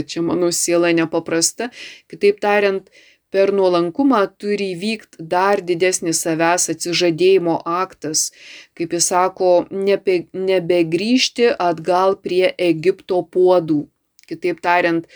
čia 0.06 0.22
mano 0.22 0.50
siela 0.52 0.92
nepaprasta. 0.92 1.70
Kitaip 2.10 2.40
tariant, 2.40 2.90
per 3.30 3.52
nuolankumą 3.54 4.20
turi 4.42 4.72
įvykti 4.74 5.24
dar 5.32 5.62
didesnis 5.62 6.22
savęs 6.24 6.68
atsižadėjimo 6.74 7.60
aktas, 7.64 8.30
kaip 8.74 8.96
jis 8.96 9.10
sako, 9.12 9.50
nebe, 9.70 10.24
nebegrįžti 10.34 11.52
atgal 11.54 12.18
prie 12.24 12.50
Egipto 12.70 13.22
puodų. 13.22 13.84
Kitaip 14.30 14.58
tariant, 14.62 15.06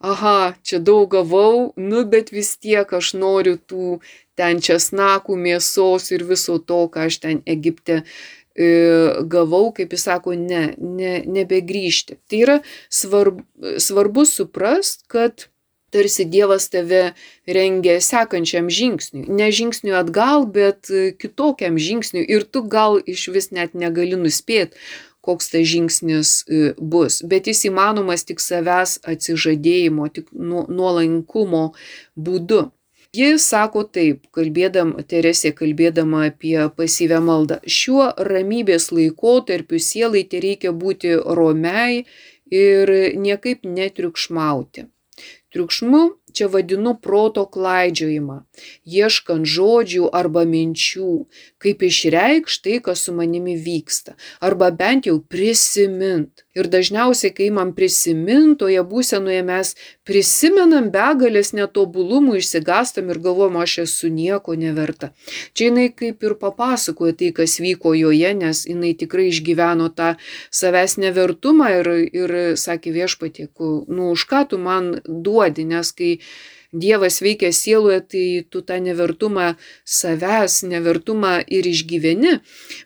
aha, 0.00 0.54
čia 0.62 0.80
daug 0.80 1.08
gavau, 1.12 1.72
nu 1.76 2.04
bet 2.04 2.32
vis 2.32 2.56
tiek 2.56 2.92
aš 3.00 3.14
noriu 3.16 3.56
tų 3.56 4.00
ten 4.36 4.60
česnakų, 4.64 5.36
mėsos 5.36 6.10
ir 6.12 6.24
viso 6.28 6.58
to, 6.58 6.86
ką 6.92 7.08
aš 7.08 7.20
ten 7.24 7.42
Egipte 7.46 8.02
gavau, 8.56 9.70
kaip 9.76 9.94
jis 9.94 10.04
sako, 10.08 10.34
ne, 10.36 10.74
ne 10.76 11.14
nebegrįžti. 11.24 12.18
Tai 12.28 12.42
yra 12.44 12.58
svarb, 12.92 13.40
svarbu 13.80 14.26
suprast, 14.28 15.06
kad 15.12 15.46
tarsi 15.92 16.24
Dievas 16.24 16.68
tave 16.72 17.12
rengia 17.46 18.00
sekančiam 18.00 18.70
žingsniui. 18.72 19.28
Ne 19.28 19.50
žingsniui 19.52 19.96
atgal, 19.98 20.46
bet 20.48 20.90
kitokiam 21.20 21.78
žingsniui. 21.78 22.24
Ir 22.24 22.48
tu 22.48 22.64
gal 22.64 22.98
iš 23.06 23.28
vis 23.34 23.50
net 23.52 23.76
negali 23.76 24.16
nuspėti, 24.16 24.78
koks 25.22 25.52
tas 25.52 25.66
žingsnis 25.68 26.30
e, 26.48 26.72
bus. 26.78 27.20
Bet 27.22 27.46
jis 27.50 27.66
įmanomas 27.68 28.26
tik 28.26 28.42
savęs 28.42 28.98
atsižadėjimo, 29.06 30.08
tik 30.10 30.32
nuolankumo 30.32 31.68
būdu. 32.16 32.66
Jis 33.12 33.44
sako 33.44 33.82
taip, 33.92 34.22
kalbėdama, 34.32 35.02
Teresė 35.04 35.50
kalbėdama 35.52 36.22
apie 36.30 36.56
pasyvę 36.76 37.18
maldą. 37.20 37.58
Šiuo 37.68 38.06
ramybės 38.28 38.86
laikotarpiu 38.88 39.80
sielai 39.86 40.22
tai 40.24 40.38
reikia 40.40 40.70
būti 40.72 41.10
romiai 41.38 42.06
ir 42.48 42.92
niekaip 43.20 43.68
netriukšmauti. 43.68 44.86
Triukšmu 45.52 46.00
čia 46.32 46.48
vadinu 46.48 46.94
proto 47.04 47.44
klaidžiojimą, 47.44 48.38
ieškant 48.88 49.44
žodžių 49.44 50.08
arba 50.20 50.46
minčių, 50.48 51.10
kaip 51.60 51.84
išreikšti 51.84 52.64
tai, 52.64 52.78
kas 52.88 53.04
su 53.04 53.12
manimi 53.12 53.58
vyksta, 53.60 54.16
arba 54.40 54.70
bent 54.72 55.10
jau 55.12 55.18
prisimint. 55.20 56.41
Ir 56.52 56.68
dažniausiai, 56.68 57.32
kai 57.32 57.46
man 57.48 57.70
prisimintoje 57.72 58.82
būsenoje 58.84 59.40
mes 59.48 59.70
prisimenam 60.04 60.90
begalės 60.92 61.54
netobulumų, 61.56 62.36
išsigastam 62.42 63.08
ir 63.08 63.20
galvom, 63.24 63.56
aš 63.56 63.78
esu 63.86 64.10
nieko 64.12 64.52
neverta. 64.60 65.14
Čia 65.56 65.70
jinai 65.70 65.88
kaip 65.96 66.20
ir 66.28 66.36
papasakoja 66.42 67.16
tai, 67.16 67.32
kas 67.38 67.56
vyko 67.64 67.94
joje, 67.96 68.34
nes 68.36 68.64
jinai 68.68 68.92
tikrai 69.00 69.30
išgyveno 69.30 69.88
tą 69.96 70.14
savęs 70.52 70.98
nevertumą 71.00 71.72
ir, 71.80 71.92
ir 72.12 72.38
sakė 72.60 72.92
viešpatieku, 73.00 73.74
nu 73.88 74.12
už 74.12 74.28
ką 74.28 74.44
tu 74.52 74.60
man 74.60 74.98
duodi, 75.08 75.64
nes 75.64 75.96
kai 75.96 76.18
Dievas 76.72 77.20
veikia 77.20 77.50
sieloje, 77.52 78.00
tai 78.00 78.26
tu 78.48 78.62
tą 78.64 78.78
nevertumą 78.80 79.50
savęs, 79.84 80.62
nevertumą 80.64 81.34
ir 81.44 81.68
išgyveni. 81.68 82.38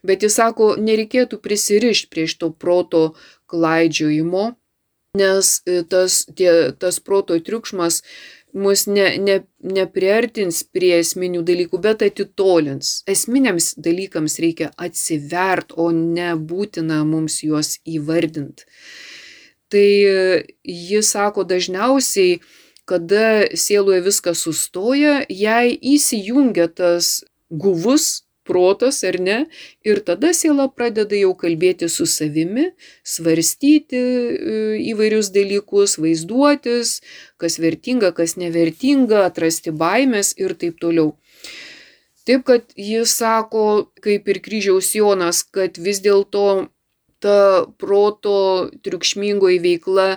Bet 0.03 0.27
jis 0.27 0.35
sako, 0.41 0.73
nereikėtų 0.83 1.39
prisirišti 1.39 2.11
prie 2.11 2.27
šito 2.27 2.51
proto 2.51 3.05
klaidžiojimo, 3.51 4.51
nes 5.17 5.53
e, 5.67 5.83
tas, 5.89 6.25
tie, 6.37 6.73
tas 6.79 7.01
proto 7.01 7.39
triukšmas 7.41 8.03
mus 8.57 8.87
ne, 8.89 9.07
ne, 9.21 9.37
nepriartins 9.61 10.63
prie 10.73 10.95
esminių 11.01 11.43
dalykų, 11.47 11.81
bet 11.83 12.05
atitolins. 12.07 13.01
Esminiams 13.11 13.75
dalykams 13.77 14.39
reikia 14.41 14.71
atsivert, 14.81 15.75
o 15.77 15.91
ne 15.93 16.33
būtina 16.37 17.03
mums 17.09 17.43
juos 17.45 17.77
įvardinti. 17.85 18.69
Tai 19.73 19.89
e, 20.09 20.45
jis 20.63 21.11
sako 21.17 21.45
dažniausiai, 21.49 22.39
kada 22.87 23.51
sieloje 23.59 24.05
viskas 24.07 24.45
sustoja, 24.47 25.19
jai 25.29 25.75
įsijungia 25.75 26.69
tas 26.71 27.19
guvus 27.51 28.26
protas 28.47 29.03
ar 29.07 29.19
ne, 29.21 29.39
ir 29.87 30.01
tada 30.07 30.33
siela 30.37 30.69
pradeda 30.73 31.19
jau 31.19 31.33
kalbėti 31.39 31.89
su 31.93 32.07
savimi, 32.11 32.71
svarstyti 33.05 34.01
e, 34.01 34.61
įvairius 34.93 35.33
dalykus, 35.35 35.99
vaizduotis, 36.03 37.01
kas 37.43 37.59
vertinga, 37.63 38.13
kas 38.17 38.37
nevertinga, 38.41 39.27
atrasti 39.31 39.75
baimės 39.75 40.35
ir 40.41 40.57
taip 40.59 40.79
toliau. 40.83 41.15
Taip, 42.27 42.43
kad 42.47 42.73
jis 42.75 43.13
sako, 43.21 43.93
kaip 44.03 44.27
ir 44.27 44.41
kryžiaus 44.43 44.89
Jonas, 44.99 45.45
kad 45.47 45.79
vis 45.79 46.01
dėlto 46.03 46.47
ta 47.23 47.67
proto 47.79 48.39
triukšmingoji 48.83 49.63
veikla 49.63 50.09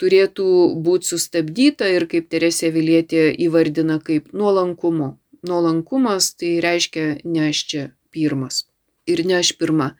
turėtų 0.00 0.46
būti 0.84 1.10
sustabdyta 1.14 1.88
ir 1.96 2.06
kaip 2.10 2.28
Teresė 2.32 2.70
Vilietė 2.74 3.28
įvardina 3.46 4.00
kaip 4.04 4.32
nuolankumu. 4.36 5.14
Nuolankumas 5.44 6.32
tai 6.40 6.56
reiškia 6.64 7.20
ne 7.24 7.48
aš 7.50 7.64
čia 7.70 7.82
pirmas 8.14 8.64
ir 9.06 9.24
ne 9.26 9.38
aš 9.40 9.52
pirma. 9.60 9.94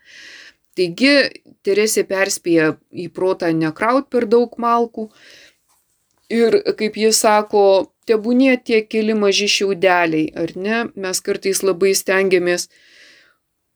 Taigi 0.74 1.14
Teresė 1.64 2.02
perspėja 2.08 2.74
į 2.92 3.08
protą 3.16 3.48
nekraut 3.56 4.10
per 4.12 4.26
daug 4.28 4.56
malkų 4.60 5.06
ir 6.34 6.56
kaip 6.78 6.98
jis 6.98 7.20
sako, 7.24 7.92
tebūnie 8.08 8.56
tie 8.60 8.82
keli 8.84 9.14
maži 9.16 9.48
šiaudeliai, 9.48 10.26
ar 10.36 10.52
ne, 10.56 10.82
mes 10.96 11.20
kartais 11.24 11.62
labai 11.64 11.94
stengiamės 11.96 12.68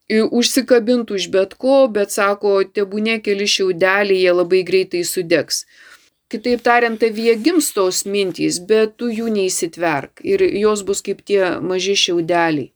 užsikabinti 0.09 1.17
už 1.17 1.29
bet 1.33 1.55
ko, 1.61 1.87
bet 1.93 2.13
sako, 2.13 2.63
tebūnie 2.65 3.19
keli 3.25 3.49
šiaudeliai, 3.49 4.21
jie 4.25 4.33
labai 4.33 4.63
greitai 4.69 5.05
sudegs. 5.05 5.65
Kitaip 6.29 6.61
tariant, 6.61 6.99
tavyje 7.01 7.39
gims 7.41 7.71
tos 7.73 8.03
mintys, 8.05 8.59
bet 8.69 8.99
tu 9.01 9.07
jų 9.09 9.31
neįsitverk 9.33 10.21
ir 10.29 10.45
jos 10.61 10.83
bus 10.85 11.01
kaip 11.05 11.23
tie 11.25 11.55
maži 11.65 11.95
šiaudeliai. 11.97 12.69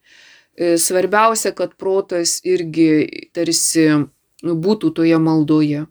E, 0.56 0.76
svarbiausia, 0.80 1.52
kad 1.56 1.74
protas 1.76 2.38
irgi 2.48 3.28
tarsi 3.36 3.86
būtų 4.42 4.92
toje 4.96 5.18
maldoje. 5.20 5.86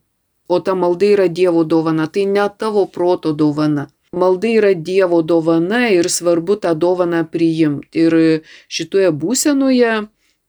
O 0.50 0.60
ta 0.60 0.74
malda 0.76 1.08
yra 1.13 1.28
Dievo 1.30 1.63
dovana, 1.63 2.08
tai 2.08 2.26
ne 2.26 2.47
tavo 2.58 2.86
proto 2.86 3.32
dovana. 3.32 3.88
Malda 4.12 4.50
yra 4.52 4.74
Dievo 4.74 5.21
dovana 5.21 5.86
ir 5.93 6.10
svarbu 6.10 6.58
tą 6.65 6.74
dovaną 6.76 7.21
priimti. 7.32 8.08
Ir 8.08 8.17
šitoje 8.67 9.13
būsenoje 9.13 9.93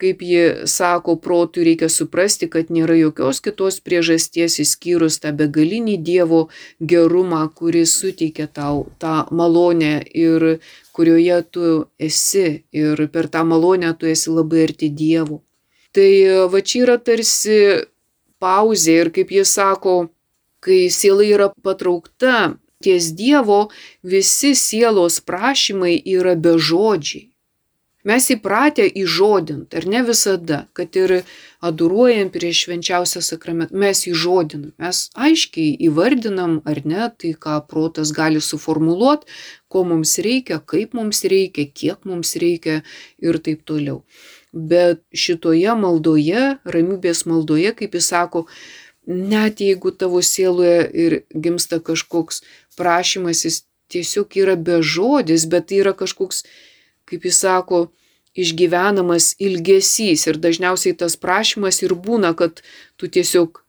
kaip 0.02 0.22
ji 0.26 0.66
sako, 0.66 1.16
protui 1.22 1.64
reikia 1.68 1.88
suprasti, 1.92 2.48
kad 2.50 2.72
nėra 2.74 2.96
jokios 2.98 3.40
kitos 3.44 3.78
priežasties 3.86 4.58
įskyrus 4.64 5.20
tą 5.22 5.30
begalinį 5.38 5.96
Dievo 6.02 6.42
gerumą, 6.92 7.44
kuris 7.54 7.94
suteikia 8.00 8.48
tau 8.50 8.86
tą 9.02 9.14
malonę 9.30 9.94
ir 10.24 10.58
kurioje 10.96 11.38
tu 11.54 11.70
esi 12.10 12.64
ir 12.74 13.06
per 13.14 13.30
tą 13.32 13.44
malonę 13.46 13.94
tu 13.98 14.10
esi 14.10 14.34
labai 14.34 14.66
arti 14.68 14.90
Dievo. 14.90 15.40
Tai 15.92 16.10
va 16.52 16.60
čia 16.64 16.84
yra 16.86 16.98
tarsi 16.98 17.58
pauzė 18.42 18.98
ir 19.04 19.12
kaip 19.14 19.30
jis 19.30 19.54
sako, 19.58 19.96
kai 20.64 20.86
siela 20.90 21.24
yra 21.26 21.50
patraukta 21.62 22.56
ties 22.82 23.12
Dievo, 23.14 23.68
visi 24.02 24.54
sielos 24.58 25.20
prašymai 25.22 26.00
yra 26.16 26.34
bežodžiai. 26.34 27.31
Mes 28.02 28.24
įpratę 28.34 28.82
įžodint, 28.98 29.74
ar 29.78 29.84
ne 29.86 30.00
visada, 30.02 30.64
kad 30.74 30.96
ir 30.98 31.20
adoruojam 31.62 32.32
prieš 32.34 32.64
švenčiausią 32.64 33.22
sakramentą, 33.22 33.78
mes 33.78 34.00
įžodinam, 34.10 34.72
mes 34.82 35.04
aiškiai 35.14 35.76
įvardinam, 35.86 36.56
ar 36.66 36.80
ne, 36.82 37.06
tai 37.14 37.30
ką 37.38 37.60
protas 37.70 38.10
gali 38.16 38.42
suformuluoti, 38.42 39.30
ko 39.70 39.84
mums 39.86 40.16
reikia, 40.18 40.58
kaip 40.58 40.96
mums 40.98 41.22
reikia, 41.30 41.68
kiek 41.70 42.02
mums 42.08 42.34
reikia 42.42 42.80
ir 43.22 43.38
taip 43.38 43.62
toliau. 43.70 44.02
Bet 44.50 45.04
šitoje 45.14 45.76
maldoje, 45.78 46.42
ramybės 46.66 47.22
maldoje, 47.30 47.70
kaip 47.78 47.94
jis 47.94 48.10
sako, 48.10 48.48
net 49.06 49.62
jeigu 49.62 49.94
tavo 49.94 50.24
sieloje 50.26 50.90
ir 50.90 51.16
gimsta 51.30 51.78
kažkoks 51.78 52.42
prašymas, 52.74 53.46
jis 53.46 53.62
tiesiog 53.94 54.34
yra 54.42 54.58
bežodis, 54.58 55.46
bet 55.46 55.70
tai 55.70 55.84
yra 55.84 55.94
kažkoks 55.94 56.42
kaip 57.12 57.26
jis 57.28 57.42
sako, 57.44 57.86
išgyvenamas 58.34 59.34
ilgesys 59.38 60.24
ir 60.30 60.38
dažniausiai 60.40 60.96
tas 60.96 61.18
prašymas 61.20 61.82
ir 61.84 61.94
būna, 61.94 62.32
kad 62.36 62.62
tu 62.96 63.08
tiesiog 63.08 63.60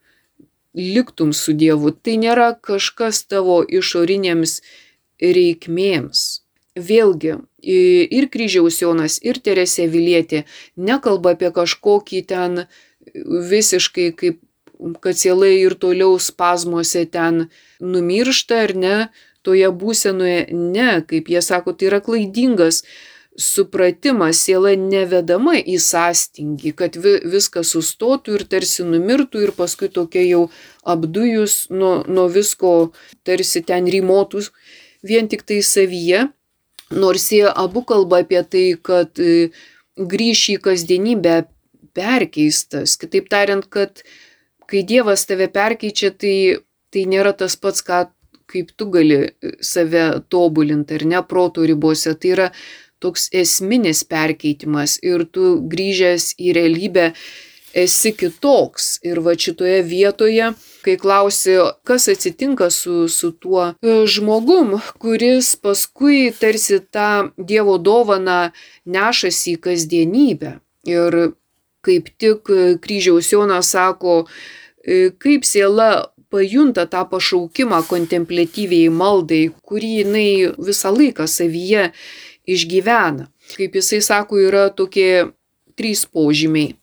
liktum 0.73 1.33
su 1.35 1.53
Dievu. 1.53 1.91
Tai 1.91 2.15
nėra 2.21 2.53
kažkas 2.55 3.25
tavo 3.27 3.61
išorinėms 3.63 4.61
reikmėms. 5.21 6.23
Vėlgi, 6.73 7.35
ir 7.61 8.25
kryžiaus 8.33 8.79
Jonas, 8.81 9.19
ir 9.21 9.37
Teresė 9.37 9.85
Vilietė 9.93 10.47
nekalba 10.73 11.35
apie 11.35 11.51
kažkokį 11.53 12.23
ten 12.31 12.63
visiškai 13.13 14.07
kaip 14.17 14.39
kad 15.03 15.19
sielai 15.19 15.59
ir 15.61 15.75
toliau 15.79 16.17
spazmuose 16.19 17.05
ten 17.05 17.47
numiršta 17.79 18.63
ar 18.65 18.73
ne, 18.75 18.95
toje 19.45 19.69
būsenoje 19.69 20.47
ne, 20.51 20.89
kaip 21.07 21.29
jie 21.29 21.41
sako, 21.45 21.75
tai 21.77 21.91
yra 21.91 21.99
klaidingas 22.03 22.83
supratimas, 23.39 24.37
siela 24.45 24.75
nevedama 24.77 25.55
į 25.57 25.79
sąstingį, 25.81 26.73
kad 26.77 26.97
vi, 27.01 27.15
viskas 27.33 27.73
sustotų 27.73 28.37
ir 28.37 28.45
tarsi 28.49 28.85
numirtų 28.85 29.41
ir 29.47 29.53
paskui 29.57 29.89
tokia 29.89 30.21
jau 30.27 30.43
apdujus 30.85 31.67
nuo, 31.73 32.03
nuo 32.07 32.27
visko 32.29 32.93
tarsi 33.25 33.63
ten 33.65 33.89
rymotus 33.89 34.51
vien 35.03 35.27
tik 35.27 35.43
tai 35.47 35.61
savyje, 35.65 36.27
nors 36.93 37.29
jie 37.33 37.45
abu 37.49 37.83
kalba 37.87 38.21
apie 38.23 38.43
tai, 38.45 38.65
kad 38.77 39.19
e, 39.19 39.49
grįš 39.97 40.43
į 40.55 40.59
kasdienybę 40.67 41.37
perkeistas. 41.97 42.97
Kitaip 43.01 43.29
tariant, 43.33 43.65
kad 43.69 44.05
kai 44.69 44.83
Dievas 44.87 45.25
tave 45.29 45.49
perkeičia, 45.53 46.13
tai, 46.13 46.35
tai 46.93 47.05
nėra 47.09 47.33
tas 47.37 47.57
pats, 47.59 47.83
ką, 47.85 48.05
kaip 48.49 48.71
tu 48.77 48.87
gali 48.93 49.19
save 49.65 50.05
tobulinti 50.29 50.99
ar 50.99 51.05
ne 51.09 51.21
proto 51.27 51.65
ribose. 51.65 52.13
Tai 52.13 52.33
yra 52.35 52.49
toks 53.03 53.29
esminis 53.35 54.03
perkeitimas 54.07 54.97
ir 55.03 55.25
tu 55.35 55.57
grįžęs 55.71 56.33
į 56.39 56.55
realybę 56.57 57.11
esi 57.73 58.13
kitoks. 58.15 58.99
Ir 59.05 59.19
va 59.25 59.33
šitoje 59.35 59.81
vietoje, 59.87 60.51
kai 60.85 60.95
klausi, 61.01 61.57
kas 61.87 62.07
atsitinka 62.11 62.69
su, 62.71 63.07
su 63.09 63.31
tuo 63.31 63.71
e, 63.73 64.03
žmogum, 64.07 64.77
kuris 65.01 65.55
paskui 65.59 66.31
tarsi 66.39 66.79
tą 66.93 67.33
Dievo 67.37 67.79
dovaną 67.81 68.53
nešasi 68.85 69.57
į 69.57 69.61
kasdienybę. 69.67 70.57
Ir 70.89 71.19
kaip 71.83 72.09
tik 72.19 72.49
kryžiaus 72.83 73.31
Jonas 73.33 73.73
sako, 73.73 74.23
e, 74.83 75.09
kaip 75.19 75.47
siela 75.47 76.13
pajunta 76.33 76.85
tą 76.89 77.03
pašaukimą 77.11 77.83
kontemplatyviai 77.89 78.89
maldai, 78.89 79.43
kurį 79.67 79.91
jinai 80.01 80.29
visą 80.57 80.89
laiką 80.93 81.27
savyje 81.29 81.91
išgyvena. 82.49 83.27
Kaip 83.57 83.75
jisai 83.75 84.01
sako, 84.03 84.39
yra 84.41 84.69
tokie 84.69 85.33
trys 85.79 86.05
požymiai. 86.05 86.75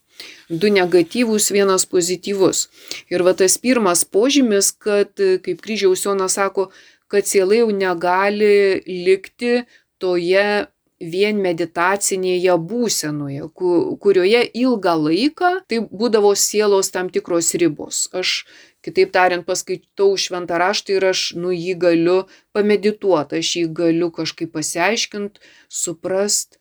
Du 0.51 0.69
negatyvūs, 0.69 1.49
vienas 1.55 1.87
pozityvus. 1.89 2.67
Ir 3.09 3.23
va 3.25 3.33
tas 3.37 3.55
pirmas 3.61 4.03
požymis, 4.05 4.73
kad, 4.75 5.15
kaip 5.15 5.63
kryžiaus 5.63 6.03
Jonas 6.05 6.35
sako, 6.37 6.69
kad 7.11 7.27
siela 7.27 7.55
jau 7.57 7.71
negali 7.73 8.81
likti 8.85 9.63
toje 10.01 10.67
vien 11.01 11.39
meditacinėje 11.41 12.55
būsenoje, 12.71 13.47
kurioje 13.55 14.43
ilgą 14.63 14.95
laiką 15.07 15.51
tai 15.67 15.81
būdavo 15.89 16.35
sielos 16.37 16.93
tam 16.93 17.09
tikros 17.09 17.55
ribos. 17.57 18.05
Aš 18.13 18.43
Kitaip 18.81 19.11
tariant, 19.13 19.45
paskaitau 19.45 20.15
šventą 20.17 20.57
raštą 20.57 20.95
ir 20.95 21.03
aš 21.11 21.19
nu 21.37 21.51
jį 21.53 21.75
galiu 21.83 22.15
pamedituoti, 22.55 23.41
aš 23.43 23.49
jį 23.59 23.67
galiu 23.77 24.09
kažkaip 24.15 24.49
pasiaiškinti, 24.55 25.41
suprast. 25.69 26.57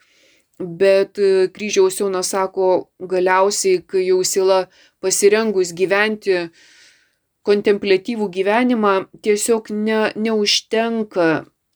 Bet 0.61 1.17
e, 1.17 1.49
kryžiaus 1.55 1.97
Jonas 2.03 2.35
sako, 2.35 2.91
galiausiai, 3.01 3.81
kai 3.81 4.05
jau 4.05 4.19
sila 4.29 4.67
pasirengus 5.01 5.73
gyventi 5.73 6.51
kontemplatyvų 7.49 8.29
gyvenimą, 8.37 8.93
tiesiog 9.25 9.73
ne, 9.73 10.03
neužtenka 10.13 11.31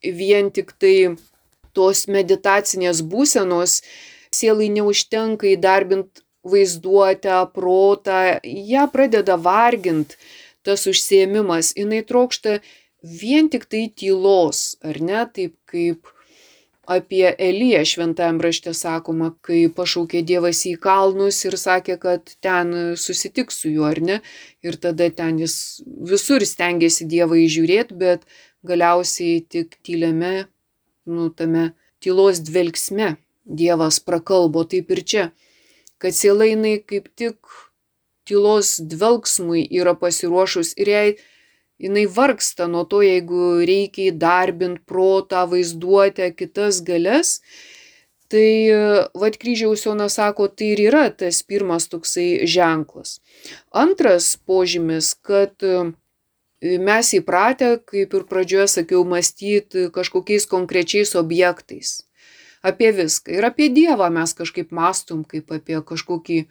vien 0.04 0.52
tik 0.52 0.76
tai 0.76 1.16
tos 1.76 2.06
meditacinės 2.10 3.02
būsenos, 3.02 3.80
sielai 4.34 4.70
neužtenka 4.74 5.50
įdarbinti 5.54 6.24
vaizduotę, 6.44 7.36
protą, 7.54 8.38
ją 8.44 8.88
pradeda 8.92 9.36
vargint 9.40 10.18
tas 10.64 10.86
užsiemimas, 10.88 11.74
jinai 11.76 12.02
trokšta 12.08 12.58
vien 13.04 13.50
tik 13.52 13.66
tai 13.68 13.86
tylos, 13.92 14.76
ar 14.84 15.00
ne, 15.00 15.24
taip 15.28 15.56
kaip 15.68 16.08
apie 16.88 17.34
Eliją 17.40 17.82
šventajam 17.88 18.40
rašte 18.44 18.74
sakoma, 18.76 19.30
kai 19.44 19.66
pašaukė 19.72 20.20
Dievas 20.24 20.64
į 20.68 20.74
kalnus 20.80 21.40
ir 21.48 21.56
sakė, 21.60 21.96
kad 22.00 22.34
ten 22.44 22.96
susitiks 23.00 23.60
su 23.62 23.72
juo, 23.72 23.88
ar 23.88 24.00
ne, 24.04 24.18
ir 24.64 24.76
tada 24.80 25.08
ten 25.10 25.40
jis 25.40 25.56
visur 25.84 26.44
stengiasi 26.44 27.08
Dievą 27.08 27.40
įžiūrėti, 27.44 27.96
bet 28.00 28.28
galiausiai 28.64 29.40
tik 29.48 29.78
tyliame, 29.84 30.46
nu, 31.06 31.30
tame 31.30 31.72
tylos 32.02 32.42
dvelgsme 32.44 33.16
Dievas 33.44 33.98
prakalbo 34.00 34.62
taip 34.64 34.90
ir 34.90 35.02
čia 35.04 35.24
kad 36.04 36.14
siela 36.14 36.44
jinai 36.44 36.78
kaip 36.84 37.06
tik 37.16 37.38
tylos 38.28 38.76
dvelgsmui 38.92 39.62
yra 39.80 39.94
pasiruošus 39.96 40.74
ir 40.76 40.90
jai 40.92 41.06
jinai 41.80 42.04
vargsta 42.16 42.66
nuo 42.68 42.82
to, 42.90 43.00
jeigu 43.00 43.62
reikia 43.70 44.10
įdarbinti 44.12 44.84
protą, 44.88 45.46
vaizduotę, 45.48 46.28
kitas 46.36 46.82
galės. 46.84 47.38
Tai 48.28 48.48
vad 49.20 49.36
kryžiaus 49.40 49.84
Jonas 49.86 50.16
sako, 50.18 50.48
tai 50.48 50.74
ir 50.74 50.84
yra 50.90 51.06
tas 51.12 51.40
pirmas 51.44 51.88
toksai 51.92 52.46
ženklas. 52.52 53.18
Antras 53.72 54.34
požymis, 54.36 55.12
kad 55.14 55.56
mes 56.64 57.12
įpratę, 57.18 57.76
kaip 57.84 58.14
ir 58.16 58.26
pradžioje 58.30 58.68
sakiau, 58.78 59.04
mąstyti 59.04 59.88
kažkokiais 59.94 60.48
konkrečiais 60.48 61.14
objektais 61.20 62.02
apie 62.64 62.92
viską. 62.96 63.34
Ir 63.36 63.44
apie 63.44 63.68
Dievą 63.68 64.08
mes 64.10 64.32
kažkaip 64.32 64.72
mastum, 64.72 65.24
kaip 65.28 65.52
apie 65.52 65.76
kažkokį 65.84 66.46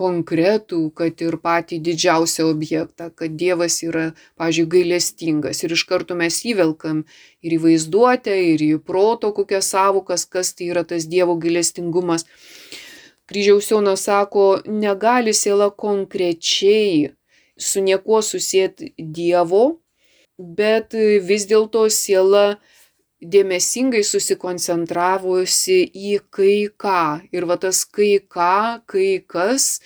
konkretų, 0.00 0.80
kad 0.96 1.20
ir 1.20 1.36
patį 1.42 1.80
didžiausią 1.84 2.46
objektą, 2.54 3.10
kad 3.12 3.34
Dievas 3.36 3.82
yra, 3.84 4.06
pažiūrėjau, 4.40 4.70
gailestingas. 4.72 5.60
Ir 5.66 5.74
iš 5.76 5.84
karto 5.84 6.16
mes 6.16 6.40
įvelkam 6.46 7.02
ir 7.44 7.56
į 7.58 7.60
vaizduotę, 7.66 8.36
ir 8.54 8.64
į 8.64 8.70
proto 8.86 9.34
kokias 9.36 9.68
savokas, 9.74 10.24
kas 10.24 10.54
tai 10.56 10.70
yra 10.72 10.86
tas 10.88 11.04
Dievo 11.10 11.36
gailestingumas. 11.36 12.24
Kryžiaus 13.28 13.68
Jonas 13.70 14.08
sako, 14.08 14.62
negali 14.66 15.34
siela 15.36 15.68
konkrečiai 15.70 17.10
su 17.60 17.82
niekuo 17.84 18.20
susėti 18.24 18.94
Dievo, 18.98 19.80
bet 20.38 20.96
vis 21.28 21.46
dėlto 21.50 21.86
siela 21.92 22.58
dėmesingai 23.20 24.00
susikoncentravusi 24.06 25.82
į 25.84 26.18
kai 26.32 26.68
ką. 26.80 27.28
Ir 27.36 27.46
va 27.50 27.58
tas 27.60 27.84
kai 27.84 28.18
ką, 28.24 28.80
kai 28.88 29.20
kas 29.28 29.80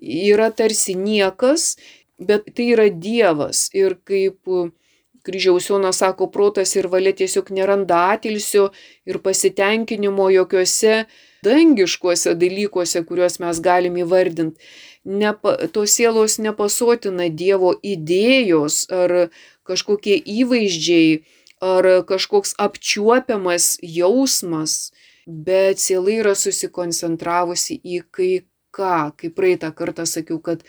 yra 0.00 0.50
tarsi 0.52 0.94
niekas, 0.94 1.74
bet 2.20 2.52
tai 2.54 2.70
yra 2.76 2.90
Dievas. 2.92 3.70
Ir 3.72 3.96
kaip 4.04 4.44
kryžiaus 5.24 5.70
Jonas 5.70 6.02
sako, 6.02 6.28
protas 6.30 6.74
ir 6.76 6.90
valia 6.92 7.14
tiesiog 7.16 7.48
neranda 7.56 8.10
atilsio 8.12 8.68
ir 9.08 9.22
pasitenkinimo 9.24 10.28
jokiuose 10.34 11.04
dangiškuose 11.44 12.34
dalykuose, 12.40 13.04
kuriuos 13.08 13.40
mes 13.40 13.60
galim 13.64 13.96
įvardinti. 14.04 14.60
Nepa, 15.04 15.56
tos 15.68 15.92
sielos 15.92 16.38
nepasotina 16.40 17.28
Dievo 17.28 17.74
idėjos 17.84 18.86
ar 18.88 19.28
kažkokie 19.68 20.16
įvaizdžiai, 20.16 21.20
ar 21.60 21.88
kažkoks 22.08 22.56
apčiuopiamas 22.60 23.76
jausmas, 23.84 24.94
bet 25.26 25.80
siela 25.80 26.12
yra 26.22 26.34
susikoncentravusi 26.36 27.78
į 27.84 28.02
kai 28.08 28.32
ką, 28.74 29.12
kaip 29.20 29.36
praeitą 29.36 29.70
kartą 29.76 30.08
sakiau, 30.08 30.40
kad 30.40 30.64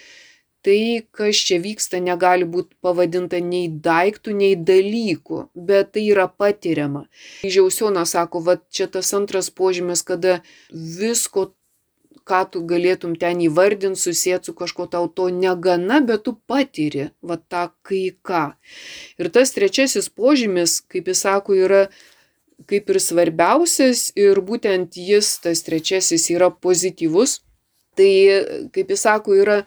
tai, 0.66 1.06
kas 1.16 1.40
čia 1.48 1.60
vyksta, 1.62 2.00
negali 2.04 2.48
būti 2.50 2.76
pavadinta 2.84 3.40
nei 3.40 3.68
daiktų, 3.70 4.34
nei 4.36 4.56
dalykų, 4.58 5.42
bet 5.56 5.94
tai 5.96 6.08
yra 6.10 6.26
patiriama. 6.28 7.06
Žiausionas 7.46 8.16
sako, 8.18 8.42
va 8.48 8.58
čia 8.74 8.90
tas 8.92 9.14
antras 9.18 9.52
požymis, 9.54 10.02
kada 10.04 10.40
visko 10.72 11.54
ką 12.26 12.42
tu 12.52 12.64
galėtum 12.66 13.14
ten 13.22 13.42
įvardinti, 13.46 14.00
susijęti 14.02 14.50
su 14.50 14.56
kažko 14.58 14.88
tau 14.92 15.08
to 15.08 15.30
negana, 15.30 16.02
bet 16.02 16.26
tu 16.26 16.36
patiri, 16.50 17.12
va 17.22 17.38
tą 17.38 17.70
kai 17.86 18.18
ką. 18.26 18.44
Ir 19.22 19.30
tas 19.34 19.54
trečiasis 19.56 20.10
požymis, 20.10 20.80
kaip 20.90 21.12
jis 21.12 21.26
sako, 21.28 21.58
yra 21.68 21.86
kaip 22.70 22.90
ir 22.90 23.02
svarbiausias 23.04 24.10
ir 24.18 24.42
būtent 24.42 24.98
jis, 24.98 25.36
tas 25.44 25.62
trečiasis, 25.66 26.30
yra 26.34 26.50
pozityvus. 26.50 27.42
Tai, 27.96 28.14
kaip 28.76 28.90
jis 28.92 29.06
sako, 29.06 29.36
yra 29.40 29.62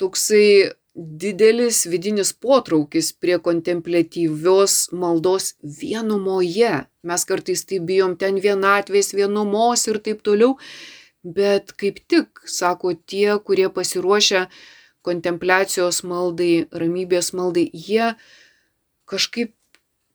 toksai 0.00 0.74
didelis 0.96 1.84
vidinis 1.92 2.32
potraukis 2.32 3.12
prie 3.20 3.36
kontemplatyvios 3.38 4.88
maldos 4.96 5.52
vienumoje. 5.62 6.86
Mes 7.06 7.24
kartais 7.28 7.64
tai 7.68 7.80
bijom 7.84 8.16
ten 8.20 8.40
vienatvės, 8.40 9.12
vienumos 9.16 9.86
ir 9.92 10.00
taip 10.04 10.24
toliau, 10.24 10.56
bet 11.26 11.72
kaip 11.80 12.00
tik, 12.06 12.42
sako 12.46 12.94
tie, 12.94 13.38
kurie 13.42 13.68
pasiruošia 13.72 14.46
kontempliacijos 15.06 16.02
maldai, 16.06 16.66
ramybės 16.70 17.32
maldai, 17.36 17.66
jie 17.72 18.14
kažkaip 19.10 19.54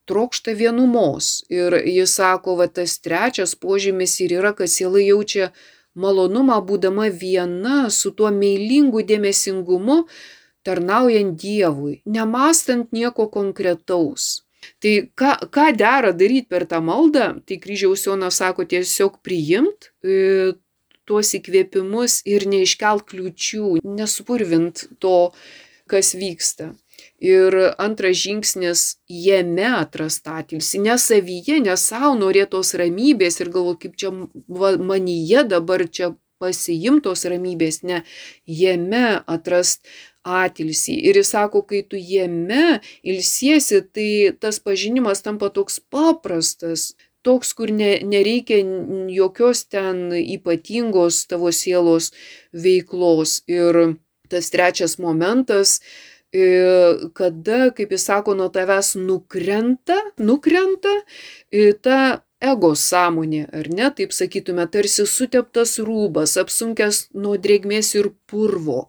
trokšta 0.09 0.55
vienumos. 0.57 1.41
Ir 1.51 1.77
jis 1.87 2.15
sako, 2.19 2.57
va 2.59 2.67
tas 2.67 2.97
trečias 3.03 3.55
požymis 3.55 4.17
ir 4.23 4.37
yra, 4.39 4.51
kad 4.57 4.71
siela 4.71 4.99
jaučia 5.03 5.51
malonumą 5.95 6.59
būdama 6.67 7.09
viena 7.11 7.89
su 7.91 8.11
tuo 8.15 8.31
meilingu 8.31 9.03
dėmesingumu, 9.07 10.05
tarnaujant 10.63 11.35
Dievui, 11.41 12.01
nemastant 12.05 12.91
nieko 12.95 13.27
konkretaus. 13.33 14.43
Tai 14.81 14.91
ką, 15.17 15.31
ką 15.49 15.69
dera 15.73 16.11
daryti 16.13 16.49
per 16.51 16.67
tą 16.69 16.81
maldą, 16.85 17.31
tai 17.45 17.57
kryžiaus 17.61 18.05
Jonas 18.05 18.37
sako 18.41 18.67
tiesiog 18.69 19.17
priimt 19.25 19.89
e, 20.05 20.53
tuos 21.11 21.33
įkvėpimus 21.35 22.21
ir 22.31 22.47
neiškelt 22.47 23.03
kliučių, 23.11 23.81
nesupurvint 23.83 24.87
to, 25.03 25.17
kas 25.91 26.15
vyksta. 26.15 26.71
Ir 27.21 27.53
antras 27.81 28.17
žingsnis- 28.23 28.81
jame 29.27 29.67
atrast 29.77 30.27
atilsi, 30.27 30.79
ne 30.79 30.95
savyje, 30.97 31.59
ne 31.61 31.75
savo 31.77 32.15
norėtos 32.17 32.73
ramybės 32.81 33.41
ir 33.41 33.49
galvo, 33.53 33.75
kaip 33.77 33.97
čia 33.97 34.11
manyje 34.91 35.43
dabar 35.47 35.85
čia 35.87 36.15
pasiimtos 36.41 37.25
ramybės, 37.29 37.83
ne, 37.83 38.01
jame 38.45 39.21
atrast 39.27 39.85
atilsį. 40.25 40.97
Ir 41.09 41.21
jis 41.21 41.33
sako, 41.35 41.61
kai 41.65 41.81
tu 41.81 41.97
jame 41.97 42.81
ilsiesi, 43.03 43.81
tai 43.93 44.09
tas 44.41 44.59
pažinimas 44.59 45.21
tampa 45.25 45.49
toks 45.49 45.79
paprastas, 45.93 46.93
toks, 47.25 47.53
kur 47.57 47.71
ne, 47.71 47.95
nereikia 48.03 48.61
jokios 49.11 49.65
ten 49.69 50.09
ypatingos 50.21 51.25
tavo 51.31 51.51
sielos 51.55 52.11
veiklos. 52.53 53.41
Ir 53.51 53.97
tas 54.31 54.49
trečias 54.53 54.97
momentas 54.99 55.79
kada, 57.13 57.71
kaip 57.75 57.91
jis 57.91 58.05
sako, 58.07 58.35
nuo 58.35 58.47
tavęs 58.49 58.95
nukrenta, 58.95 59.97
nukrenta 60.17 60.93
ta 61.83 62.23
ego 62.41 62.71
sąmonė, 62.75 63.49
ar 63.51 63.67
ne, 63.69 63.89
taip 63.91 64.15
sakytume, 64.15 64.65
tarsi 64.71 65.05
suteptas 65.05 65.77
rūbas, 65.77 66.37
apsunkęs 66.39 67.11
nuo 67.13 67.35
drėgmės 67.37 67.93
ir 67.99 68.13
purvo. 68.25 68.87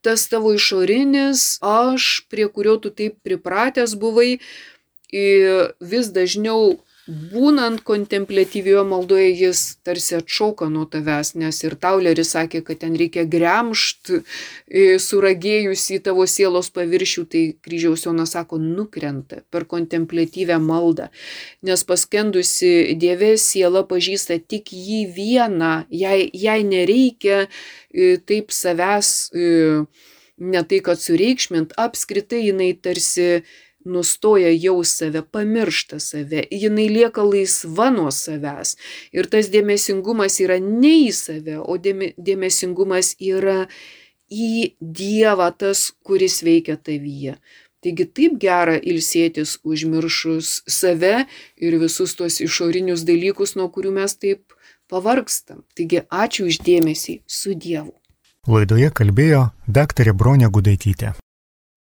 Tas 0.00 0.28
tavo 0.30 0.54
išorinis 0.54 1.58
aš, 1.60 2.28
prie 2.30 2.46
kurio 2.48 2.78
tu 2.78 2.94
taip 2.94 3.18
pripratęs 3.26 3.96
buvai, 3.98 4.38
vis 5.10 6.12
dažniau 6.14 6.78
būnant 7.08 7.80
kontemplatyvioje 7.88 8.84
maldoje 8.84 9.28
jis 9.32 9.62
tarsi 9.86 10.18
atšauka 10.18 10.68
nuo 10.68 10.84
tavęs, 10.92 11.32
nes 11.40 11.62
ir 11.64 11.76
Tauleris 11.80 12.34
sakė, 12.34 12.60
kad 12.66 12.82
ten 12.82 12.96
reikia 13.00 13.24
gremšt, 13.24 14.12
e, 14.68 14.98
suragėjus 15.00 15.86
į 15.96 16.00
tavo 16.04 16.26
sielos 16.28 16.68
paviršių, 16.74 17.24
tai 17.32 17.42
kryžiaus 17.64 18.04
Jonas 18.04 18.34
sako, 18.36 18.60
nukrenta 18.60 19.40
per 19.50 19.64
kontemplatyvę 19.64 20.58
maldą, 20.60 21.08
nes 21.64 21.84
paskendusi 21.88 22.94
Dieve 23.00 23.36
siela 23.40 23.84
pažįsta 23.88 24.36
tik 24.44 24.72
jį 24.72 25.06
vieną, 25.16 25.72
jai, 25.88 26.28
jai 26.32 26.60
nereikia 26.64 27.46
e, 27.46 28.18
taip 28.20 28.52
savęs, 28.52 29.30
e, 29.32 29.86
ne 30.38 30.62
tai 30.68 30.82
kad 30.84 31.00
sureikšmint, 31.00 31.72
apskritai 31.80 32.44
jinai 32.50 32.74
tarsi 32.76 33.40
nustoja 33.88 34.50
jau 34.54 34.78
save, 34.84 35.22
pamiršta 35.34 35.98
save, 36.02 36.44
jinai 36.50 36.88
lieka 36.92 37.24
laisva 37.24 37.88
nuo 37.94 38.10
savęs. 38.14 38.76
Ir 39.16 39.28
tas 39.32 39.50
dėmesingumas 39.52 40.38
yra 40.44 40.58
ne 40.62 40.94
į 41.06 41.14
save, 41.16 41.58
o 41.60 41.78
dėmesingumas 41.78 43.14
yra 43.18 43.64
į 44.28 44.74
Dievą, 44.80 45.48
tas, 45.56 45.88
kuris 46.04 46.42
veikia 46.44 46.76
tavyje. 46.76 47.38
Taigi 47.78 48.08
taip 48.10 48.40
gera 48.42 48.74
ilsėtis 48.76 49.58
užmiršus 49.62 50.64
save 50.66 51.28
ir 51.62 51.76
visus 51.78 52.16
tuos 52.18 52.40
išorinius 52.42 53.06
dalykus, 53.06 53.54
nuo 53.54 53.68
kurių 53.70 53.94
mes 54.00 54.16
taip 54.18 54.56
pavargstam. 54.90 55.62
Taigi 55.78 56.02
ačiū 56.10 56.48
uždėmesį 56.50 57.20
su 57.26 57.54
Dievu. 57.54 57.94
Laidoje 58.48 58.90
kalbėjo 58.90 59.48
daktarė 59.68 60.16
Bronė 60.16 60.50
Gudaitytė. 60.50 61.14